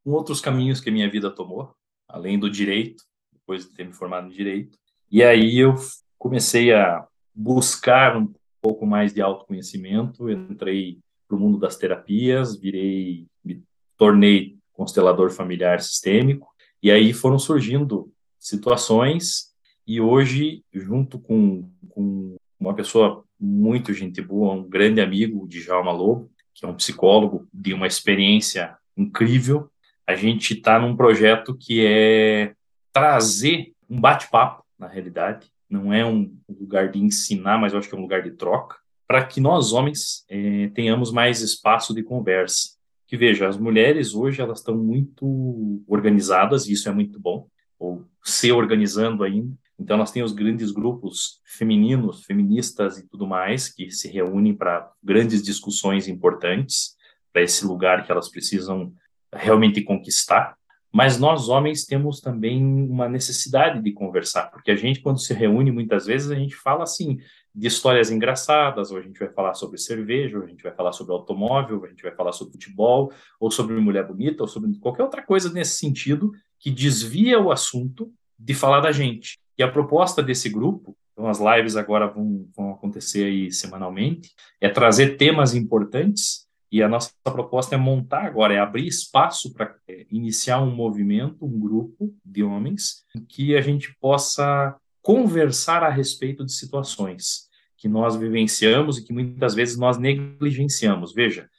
[0.04, 1.76] com outros caminhos que a minha vida tomou,
[2.08, 4.78] além do direito, depois de ter me formado em direito.
[5.12, 5.76] E aí eu
[6.18, 13.28] comecei a buscar um pouco mais de autoconhecimento, entrei para o mundo das terapias, virei,
[13.44, 13.64] me
[13.98, 16.48] tornei constelador familiar sistêmico,
[16.82, 19.54] e aí foram surgindo situações,
[19.86, 25.92] e hoje, junto com, com uma pessoa muito gente boa, um grande amigo de Djalma
[25.92, 29.68] Lobo, que é um psicólogo de uma experiência incrível.
[30.06, 32.54] A gente está num projeto que é
[32.94, 35.48] trazer um bate-papo, na realidade.
[35.68, 38.78] Não é um lugar de ensinar, mas eu acho que é um lugar de troca,
[39.08, 42.78] para que nós, homens, eh, tenhamos mais espaço de conversa.
[43.08, 47.48] Que veja, as mulheres hoje elas estão muito organizadas, e isso é muito bom,
[47.80, 49.58] ou se organizando ainda.
[49.80, 55.44] Então, nós temos grandes grupos femininos, feministas e tudo mais, que se reúnem para grandes
[55.44, 56.96] discussões importantes,
[57.32, 58.92] para esse lugar que elas precisam
[59.32, 60.58] realmente conquistar,
[60.92, 65.72] mas nós homens temos também uma necessidade de conversar, porque a gente quando se reúne
[65.72, 67.20] muitas vezes a gente fala assim
[67.54, 70.92] de histórias engraçadas, ou a gente vai falar sobre cerveja, ou a gente vai falar
[70.94, 74.72] sobre automóvel, ou a gente vai falar sobre futebol, ou sobre mulher bonita, ou sobre
[74.80, 79.40] qualquer outra coisa nesse sentido que desvia o assunto de falar da gente.
[79.58, 84.32] E a proposta desse grupo, então as lives agora vão, vão acontecer aí semanalmente,
[84.62, 89.74] é trazer temas importantes e a nossa proposta é montar agora, é abrir espaço para
[89.88, 95.90] é, iniciar um movimento, um grupo de homens, em que a gente possa conversar a
[95.90, 97.48] respeito de situações
[97.78, 101.14] que nós vivenciamos e que muitas vezes nós negligenciamos.
[101.14, 101.50] Veja,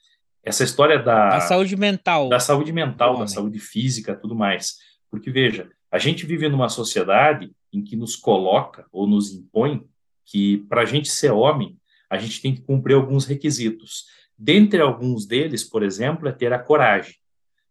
[0.42, 4.76] essa história da, da saúde mental, da saúde mental, da saúde física, tudo mais.
[5.10, 9.86] Porque veja, a gente vive numa sociedade em que nos coloca ou nos impõe
[10.24, 11.78] que para a gente ser homem,
[12.10, 14.06] a gente tem que cumprir alguns requisitos.
[14.36, 17.16] Dentre alguns deles, por exemplo, é ter a coragem.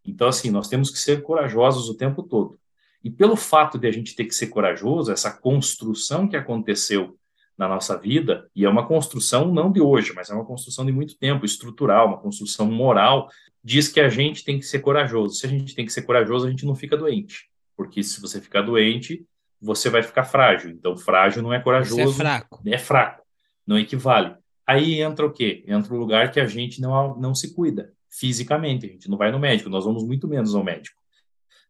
[0.03, 2.59] Então, assim, nós temos que ser corajosos o tempo todo.
[3.03, 7.17] E pelo fato de a gente ter que ser corajoso, essa construção que aconteceu
[7.57, 10.91] na nossa vida, e é uma construção não de hoje, mas é uma construção de
[10.91, 13.29] muito tempo, estrutural, uma construção moral,
[13.63, 15.35] diz que a gente tem que ser corajoso.
[15.35, 17.49] Se a gente tem que ser corajoso, a gente não fica doente.
[17.75, 19.25] Porque se você ficar doente,
[19.61, 20.71] você vai ficar frágil.
[20.71, 21.95] Então, frágil não é corajoso.
[21.95, 22.61] Você é fraco.
[22.65, 23.23] É fraco.
[23.65, 24.35] Não equivale.
[24.65, 25.63] Aí entra o quê?
[25.67, 28.85] Entra o lugar que a gente não, não se cuida fisicamente.
[28.85, 31.01] A gente não vai no médico, nós vamos muito menos ao médico.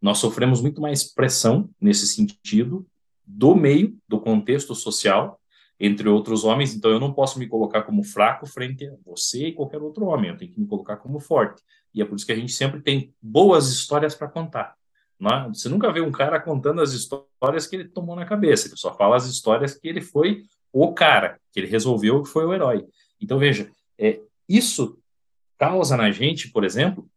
[0.01, 2.87] Nós sofremos muito mais pressão nesse sentido
[3.25, 5.39] do meio, do contexto social,
[5.79, 6.73] entre outros homens.
[6.73, 10.29] Então eu não posso me colocar como fraco frente a você e qualquer outro homem.
[10.29, 11.61] Eu tenho que me colocar como forte.
[11.93, 14.75] E é por isso que a gente sempre tem boas histórias para contar.
[15.19, 15.47] É?
[15.49, 18.67] Você nunca vê um cara contando as histórias que ele tomou na cabeça.
[18.67, 22.45] Ele só fala as histórias que ele foi o cara, que ele resolveu que foi
[22.45, 22.85] o herói.
[23.19, 24.99] Então, veja, é, isso
[25.57, 27.09] causa na gente, por exemplo,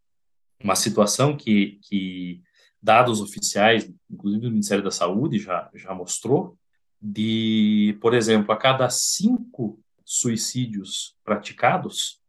[0.63, 2.43] uma situação que, que
[2.83, 6.57] dados oficiais, inclusive do Ministério da Saúde, já, já mostrou,
[7.01, 12.21] de, por exemplo, a cada cinco suicídios praticados,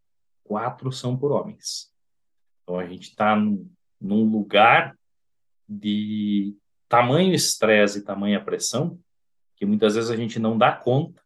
[0.43, 1.91] quatro são por homens.
[2.63, 3.69] Então, a gente está num,
[3.99, 4.97] num lugar
[5.71, 6.55] de
[6.89, 8.99] tamanho estresse e tamanha pressão
[9.61, 11.21] que muitas vezes a gente não dá conta,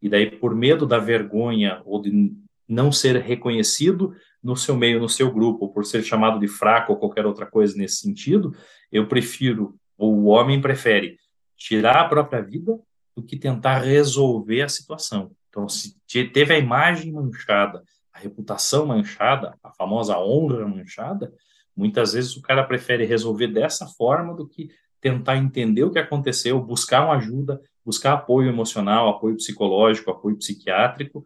[0.00, 2.32] e daí, por medo da vergonha ou de
[2.66, 6.98] não ser reconhecido no seu meio, no seu grupo, por ser chamado de fraco ou
[6.98, 8.56] qualquer outra coisa nesse sentido,
[8.90, 11.18] eu prefiro, ou o homem prefere,
[11.58, 12.80] tirar a própria vida
[13.14, 15.32] do que tentar resolver a situação.
[15.50, 15.94] Então, se
[16.32, 21.34] teve a imagem manchada, a reputação manchada, a famosa honra manchada,
[21.76, 24.70] muitas vezes o cara prefere resolver dessa forma do que
[25.00, 31.24] tentar entender o que aconteceu, buscar uma ajuda, buscar apoio emocional, apoio psicológico, apoio psiquiátrico,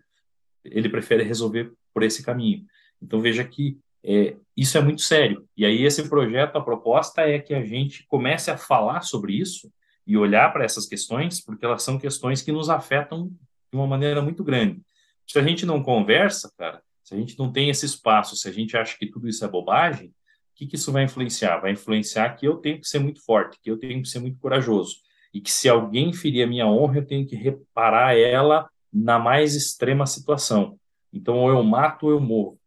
[0.65, 2.65] ele prefere resolver por esse caminho.
[3.01, 5.47] Então veja que é, isso é muito sério.
[5.57, 9.71] E aí esse projeto, a proposta é que a gente comece a falar sobre isso
[10.07, 13.29] e olhar para essas questões, porque elas são questões que nos afetam
[13.71, 14.81] de uma maneira muito grande.
[15.27, 18.53] Se a gente não conversa, cara, se a gente não tem esse espaço, se a
[18.53, 20.13] gente acha que tudo isso é bobagem,
[20.59, 21.61] que, que isso vai influenciar?
[21.61, 24.39] Vai influenciar que eu tenho que ser muito forte, que eu tenho que ser muito
[24.41, 24.97] corajoso,
[25.33, 29.55] e que se alguém ferir a minha honra, eu tenho que reparar ela na mais
[29.55, 30.77] extrema situação.
[31.13, 32.59] Então, ou eu mato ou eu morro.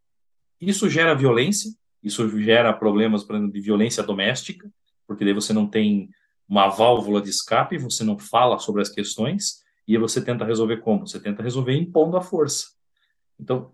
[0.59, 1.69] Isso gera violência,
[2.01, 4.71] isso gera problemas, exemplo, de violência doméstica,
[5.05, 6.09] porque daí você não tem
[6.47, 11.05] uma válvula de escape, você não fala sobre as questões, e você tenta resolver como?
[11.05, 12.67] Você tenta resolver impondo a força.
[13.37, 13.73] Então,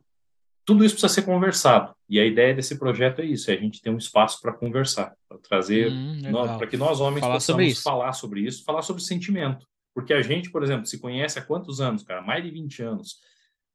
[0.67, 1.95] tudo isso precisa ser conversado.
[2.09, 5.15] E a ideia desse projeto é isso: é a gente ter um espaço para conversar,
[5.27, 6.19] para trazer, hum,
[6.57, 9.65] para que nós homens falar possamos sobre falar sobre isso, falar sobre sentimento.
[9.95, 12.21] Porque a gente, por exemplo, se conhece há quantos anos, cara?
[12.21, 13.15] Mais de 20 anos.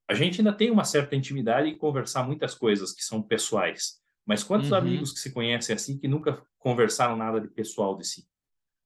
[0.06, 3.98] A gente ainda tem uma certa intimidade em conversar muitas coisas que são pessoais.
[4.26, 4.76] Mas quantos uhum.
[4.76, 8.28] amigos que se conhecem assim que nunca conversaram nada de pessoal de si?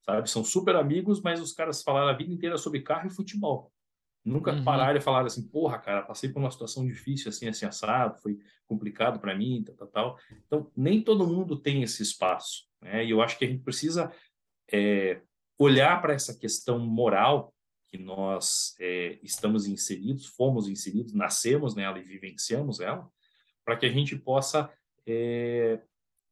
[0.04, 0.30] Sabe?
[0.30, 3.72] São super amigos, mas os caras falaram a vida inteira sobre carro e futebol.
[4.26, 4.64] Nunca uhum.
[4.64, 8.40] pararam e falaram assim, porra, cara, passei por uma situação difícil, assim, assim, assado, foi
[8.66, 10.18] complicado para mim, tal, tal, tal.
[10.44, 13.04] Então, nem todo mundo tem esse espaço, né?
[13.04, 14.12] E eu acho que a gente precisa
[14.72, 15.20] é,
[15.56, 17.54] olhar para essa questão moral
[17.86, 23.08] que nós é, estamos inseridos, fomos inseridos, nascemos nela e vivenciamos ela,
[23.64, 24.68] para que a gente possa,
[25.06, 25.80] é,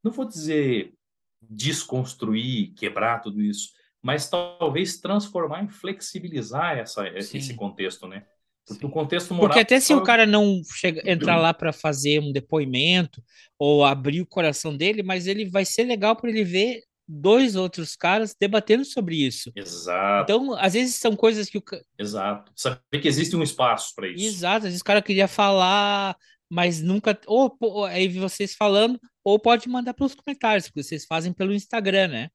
[0.02, 0.94] não vou dizer
[1.40, 3.72] desconstruir, quebrar tudo isso,
[4.04, 8.22] mas talvez transformar e flexibilizar essa, esse contexto, né?
[8.66, 9.48] Porque o contexto moral.
[9.48, 13.22] Porque até se o cara não chega, entrar lá para fazer um depoimento
[13.58, 17.96] ou abrir o coração dele, mas ele vai ser legal para ele ver dois outros
[17.96, 19.50] caras debatendo sobre isso.
[19.56, 20.30] Exato.
[20.30, 21.62] Então, às vezes são coisas que o
[21.98, 22.52] Exato.
[22.54, 24.24] Saber que existe um espaço para isso.
[24.24, 24.58] Exato.
[24.58, 26.14] Às vezes o cara queria falar
[26.50, 27.18] mas nunca.
[27.26, 32.08] Ou, ou aí vocês falando, ou pode mandar pelos comentários, porque vocês fazem pelo Instagram,
[32.08, 32.30] né?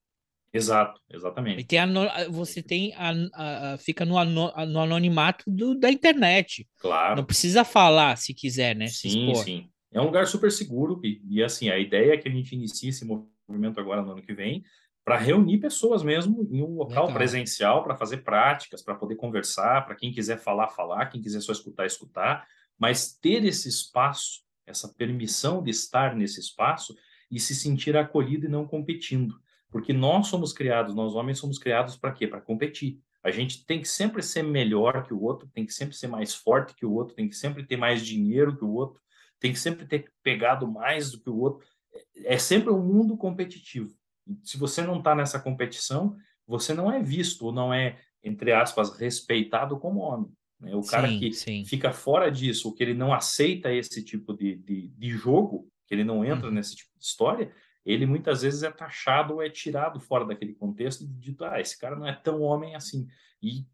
[0.52, 1.64] Exato, E exatamente.
[1.66, 3.12] tem a, no- você tem a,
[3.74, 6.68] a- fica no, no anonimato do- da internet.
[6.80, 7.18] Claro.
[7.18, 8.88] Não precisa falar se quiser, né?
[8.88, 9.70] Sim, sim.
[9.91, 12.89] É um lugar super seguro e, e, assim, a ideia é que a gente inicie
[12.89, 14.64] esse movimento agora no ano que vem
[15.06, 17.18] para reunir pessoas mesmo em um local Legal.
[17.18, 21.52] presencial para fazer práticas, para poder conversar, para quem quiser falar, falar, quem quiser só
[21.52, 22.45] escutar, escutar,
[22.78, 26.95] mas ter esse espaço, essa permissão de estar nesse espaço
[27.32, 29.36] e se sentir acolhido e não competindo.
[29.72, 32.28] Porque nós somos criados, nós homens somos criados para quê?
[32.28, 32.99] Para competir.
[33.24, 36.34] A gente tem que sempre ser melhor que o outro, tem que sempre ser mais
[36.34, 39.01] forte que o outro, tem que sempre ter mais dinheiro que o outro,
[39.39, 41.65] tem que sempre ter pegado mais do que o outro.
[42.24, 43.93] É sempre um mundo competitivo.
[44.43, 46.15] Se você não está nessa competição,
[46.47, 50.32] você não é visto ou não é, entre aspas, respeitado como homem.
[50.59, 50.76] né?
[50.76, 51.65] O cara Sim, que sim.
[51.65, 55.93] fica fora disso, ou que ele não aceita esse tipo de, de, de jogo, que
[55.93, 56.53] ele não entra Uhum.
[56.53, 57.51] nesse tipo de história,
[57.91, 61.77] ele muitas vezes é taxado ou é tirado fora daquele contexto e dito, ah, esse
[61.79, 63.07] cara não é tão homem assim.
[63.41, 63.65] E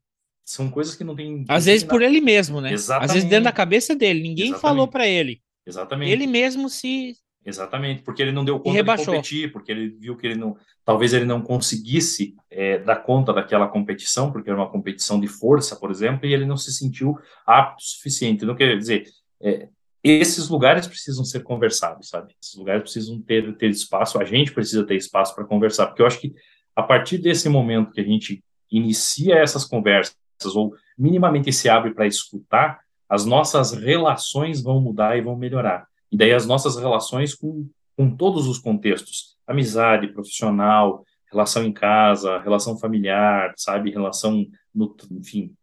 [0.45, 1.43] são coisas que não tem.
[1.49, 2.73] Às vezes por ele mesmo, né?
[2.73, 3.53] Às vezes dentro da Exatamente.
[3.53, 4.21] cabeça dele.
[4.21, 4.91] Ninguém falou Exatamente.
[4.91, 5.41] pra ele.
[5.65, 6.11] Exatamente.
[6.11, 7.17] Ele mesmo se.
[7.45, 11.13] Exatamente, porque ele não deu conta de competir, porque ele viu que ele não, talvez
[11.13, 15.91] ele não conseguisse é, dar conta daquela competição, porque era uma competição de força, por
[15.91, 18.45] exemplo, e ele não se sentiu apto o suficiente.
[18.45, 19.03] Não quer dizer,
[19.39, 19.69] é,
[20.11, 22.35] esses lugares precisam ser conversados, sabe?
[22.41, 26.05] Esses lugares precisam ter, ter espaço, a gente precisa ter espaço para conversar, porque eu
[26.05, 26.33] acho que
[26.75, 30.15] a partir desse momento que a gente inicia essas conversas,
[30.53, 32.79] ou minimamente se abre para escutar,
[33.09, 35.87] as nossas relações vão mudar e vão melhorar.
[36.11, 42.39] E daí as nossas relações com, com todos os contextos, amizade, profissional, relação em casa,
[42.39, 45.53] relação familiar, sabe, relação, no, enfim,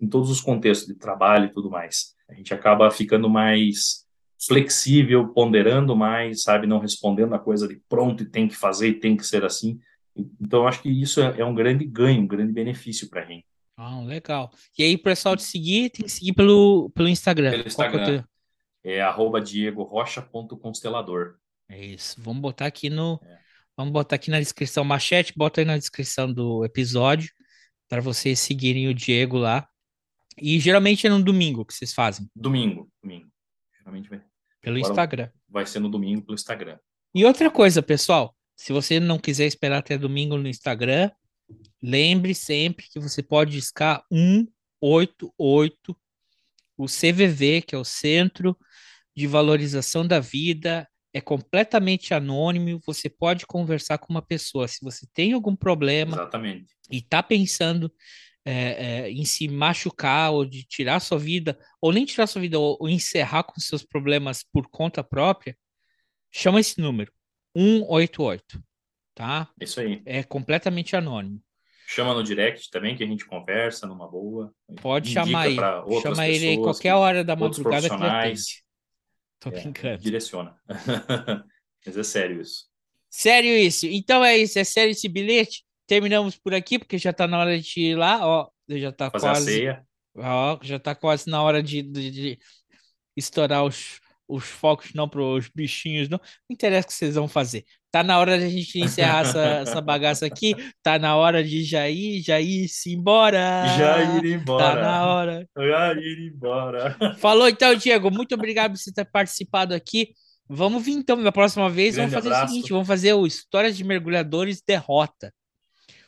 [0.00, 2.14] em, todos os contextos de trabalho e tudo mais.
[2.28, 4.06] A gente acaba ficando mais
[4.46, 9.00] flexível, ponderando mais, sabe, não respondendo a coisa de pronto e tem que fazer e
[9.00, 9.80] tem que ser assim.
[10.40, 13.44] Então, acho que isso é, é um grande ganho, um grande benefício para a gente.
[13.76, 14.50] Ah, legal.
[14.76, 17.50] E aí, o pessoal te seguir, tem que seguir pelo, pelo Instagram.
[17.50, 18.04] Pelo é Instagram.
[18.04, 18.24] teu-
[18.84, 21.36] É arroba diegorocha.constelador.
[21.68, 22.20] É isso.
[22.20, 23.20] Vamos botar aqui no.
[23.22, 23.38] É.
[23.76, 24.84] Vamos botar aqui na descrição.
[24.84, 27.30] Machete, bota aí na descrição do episódio
[27.88, 29.68] para vocês seguirem o Diego lá.
[30.40, 33.28] E geralmente é no domingo que vocês fazem, Domingo, domingo.
[33.78, 34.18] Geralmente vai,
[34.60, 35.30] pelo Agora- Instagram.
[35.48, 36.78] vai ser no domingo pelo Instagram.
[37.14, 41.10] E outra coisa, pessoal, se você não quiser esperar até domingo no Instagram,
[41.82, 45.96] lembre sempre que você pode discar 188,
[46.76, 48.56] o CVV, que é o Centro
[49.16, 54.68] de Valorização da Vida, é completamente anônimo, você pode conversar com uma pessoa.
[54.68, 56.74] Se você tem algum problema Exatamente.
[56.90, 57.90] e está pensando
[58.48, 62.58] é, é, em se machucar ou de tirar sua vida, ou nem tirar sua vida,
[62.58, 65.56] ou, ou encerrar com seus problemas por conta própria,
[66.30, 67.12] chama esse número,
[67.56, 68.62] 188,
[69.14, 69.48] tá?
[69.60, 70.02] Isso aí.
[70.06, 71.40] É completamente anônimo.
[71.86, 74.52] Chama no direct também, que a gente conversa numa boa.
[74.80, 75.56] Pode chamar aí.
[76.02, 78.62] Chama ele aí qualquer que- hora da madrugada que atende.
[79.40, 80.02] Tô É, brincando.
[80.02, 80.56] direciona.
[81.86, 82.66] Mas é sério isso.
[83.08, 83.86] Sério isso.
[83.86, 85.64] Então é isso, é sério esse bilhete.
[85.88, 88.48] Terminamos por aqui, porque já tá na hora de ir lá, ó.
[88.68, 89.44] Já tá Fazer a quase.
[89.54, 89.82] ceia.
[90.16, 92.38] Ó, já tá quase na hora de, de- de
[93.16, 96.18] estourar os, os focos, não para os bichinhos, não.
[96.18, 97.64] Não interessa o que vocês vão fazer.
[97.90, 100.54] Tá na hora de a gente encerrar essa, essa bagaça aqui.
[100.82, 102.38] Tá na hora de já ir, já
[102.86, 103.64] embora.
[103.78, 104.82] Já ir Tá embora.
[104.82, 105.48] na hora.
[105.56, 106.96] Já ir embora.
[107.18, 108.10] Falou então, Diego.
[108.10, 110.10] Muito obrigado por você ter participado aqui.
[110.50, 111.94] Vamos vir então na próxima vez.
[111.94, 112.52] Grande vamos fazer abraço.
[112.52, 115.32] o seguinte: vamos fazer o Histórias de Mergulhadores Derrota.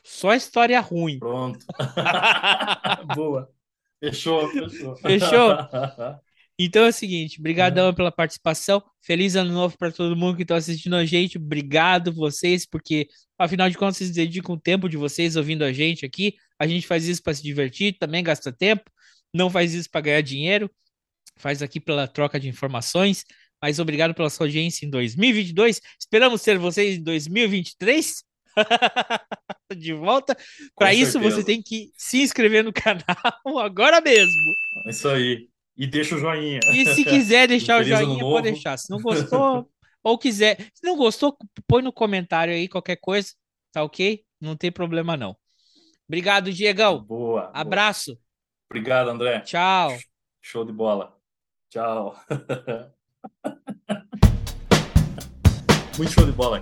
[0.03, 1.19] Só história ruim.
[1.19, 1.65] Pronto.
[3.15, 3.49] Boa.
[3.99, 4.95] Fechou, fechou.
[4.97, 5.57] Fechou?
[6.63, 8.83] Então é o seguinte, brigadão pela participação.
[9.01, 11.37] Feliz ano novo para todo mundo que está assistindo a gente.
[11.39, 16.05] Obrigado vocês, porque afinal de contas vocês dedicam o tempo de vocês ouvindo a gente
[16.05, 16.35] aqui.
[16.59, 18.83] A gente faz isso para se divertir, também gasta tempo.
[19.33, 20.69] Não faz isso para ganhar dinheiro.
[21.35, 23.25] Faz aqui pela troca de informações.
[23.59, 25.81] Mas obrigado pela sua audiência em 2022.
[25.99, 28.23] Esperamos ter vocês em 2023.
[29.75, 30.37] de volta.
[30.75, 33.03] Para isso você tem que se inscrever no canal
[33.59, 34.53] agora mesmo.
[34.87, 35.49] Isso aí.
[35.77, 36.59] E deixa o joinha.
[36.73, 38.77] E se quiser deixar o joinha, pode deixar.
[38.77, 39.69] Se não gostou,
[40.03, 40.57] ou quiser.
[40.73, 41.37] Se não gostou,
[41.67, 43.29] põe no comentário aí qualquer coisa,
[43.71, 44.23] tá ok?
[44.39, 45.35] Não tem problema não.
[46.07, 47.03] Obrigado, Diegão.
[47.03, 47.43] Boa.
[47.43, 47.51] boa.
[47.53, 48.19] Abraço.
[48.69, 49.39] Obrigado, André.
[49.41, 49.97] Tchau.
[50.41, 51.17] Show de bola.
[51.69, 52.15] Tchau.
[55.97, 56.61] Muito show de bola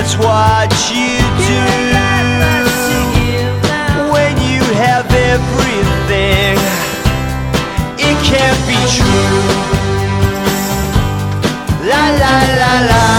[0.00, 1.60] that's what you do.
[4.10, 6.56] When you have everything,
[8.08, 9.40] it can't be true.
[11.90, 13.09] La la la la.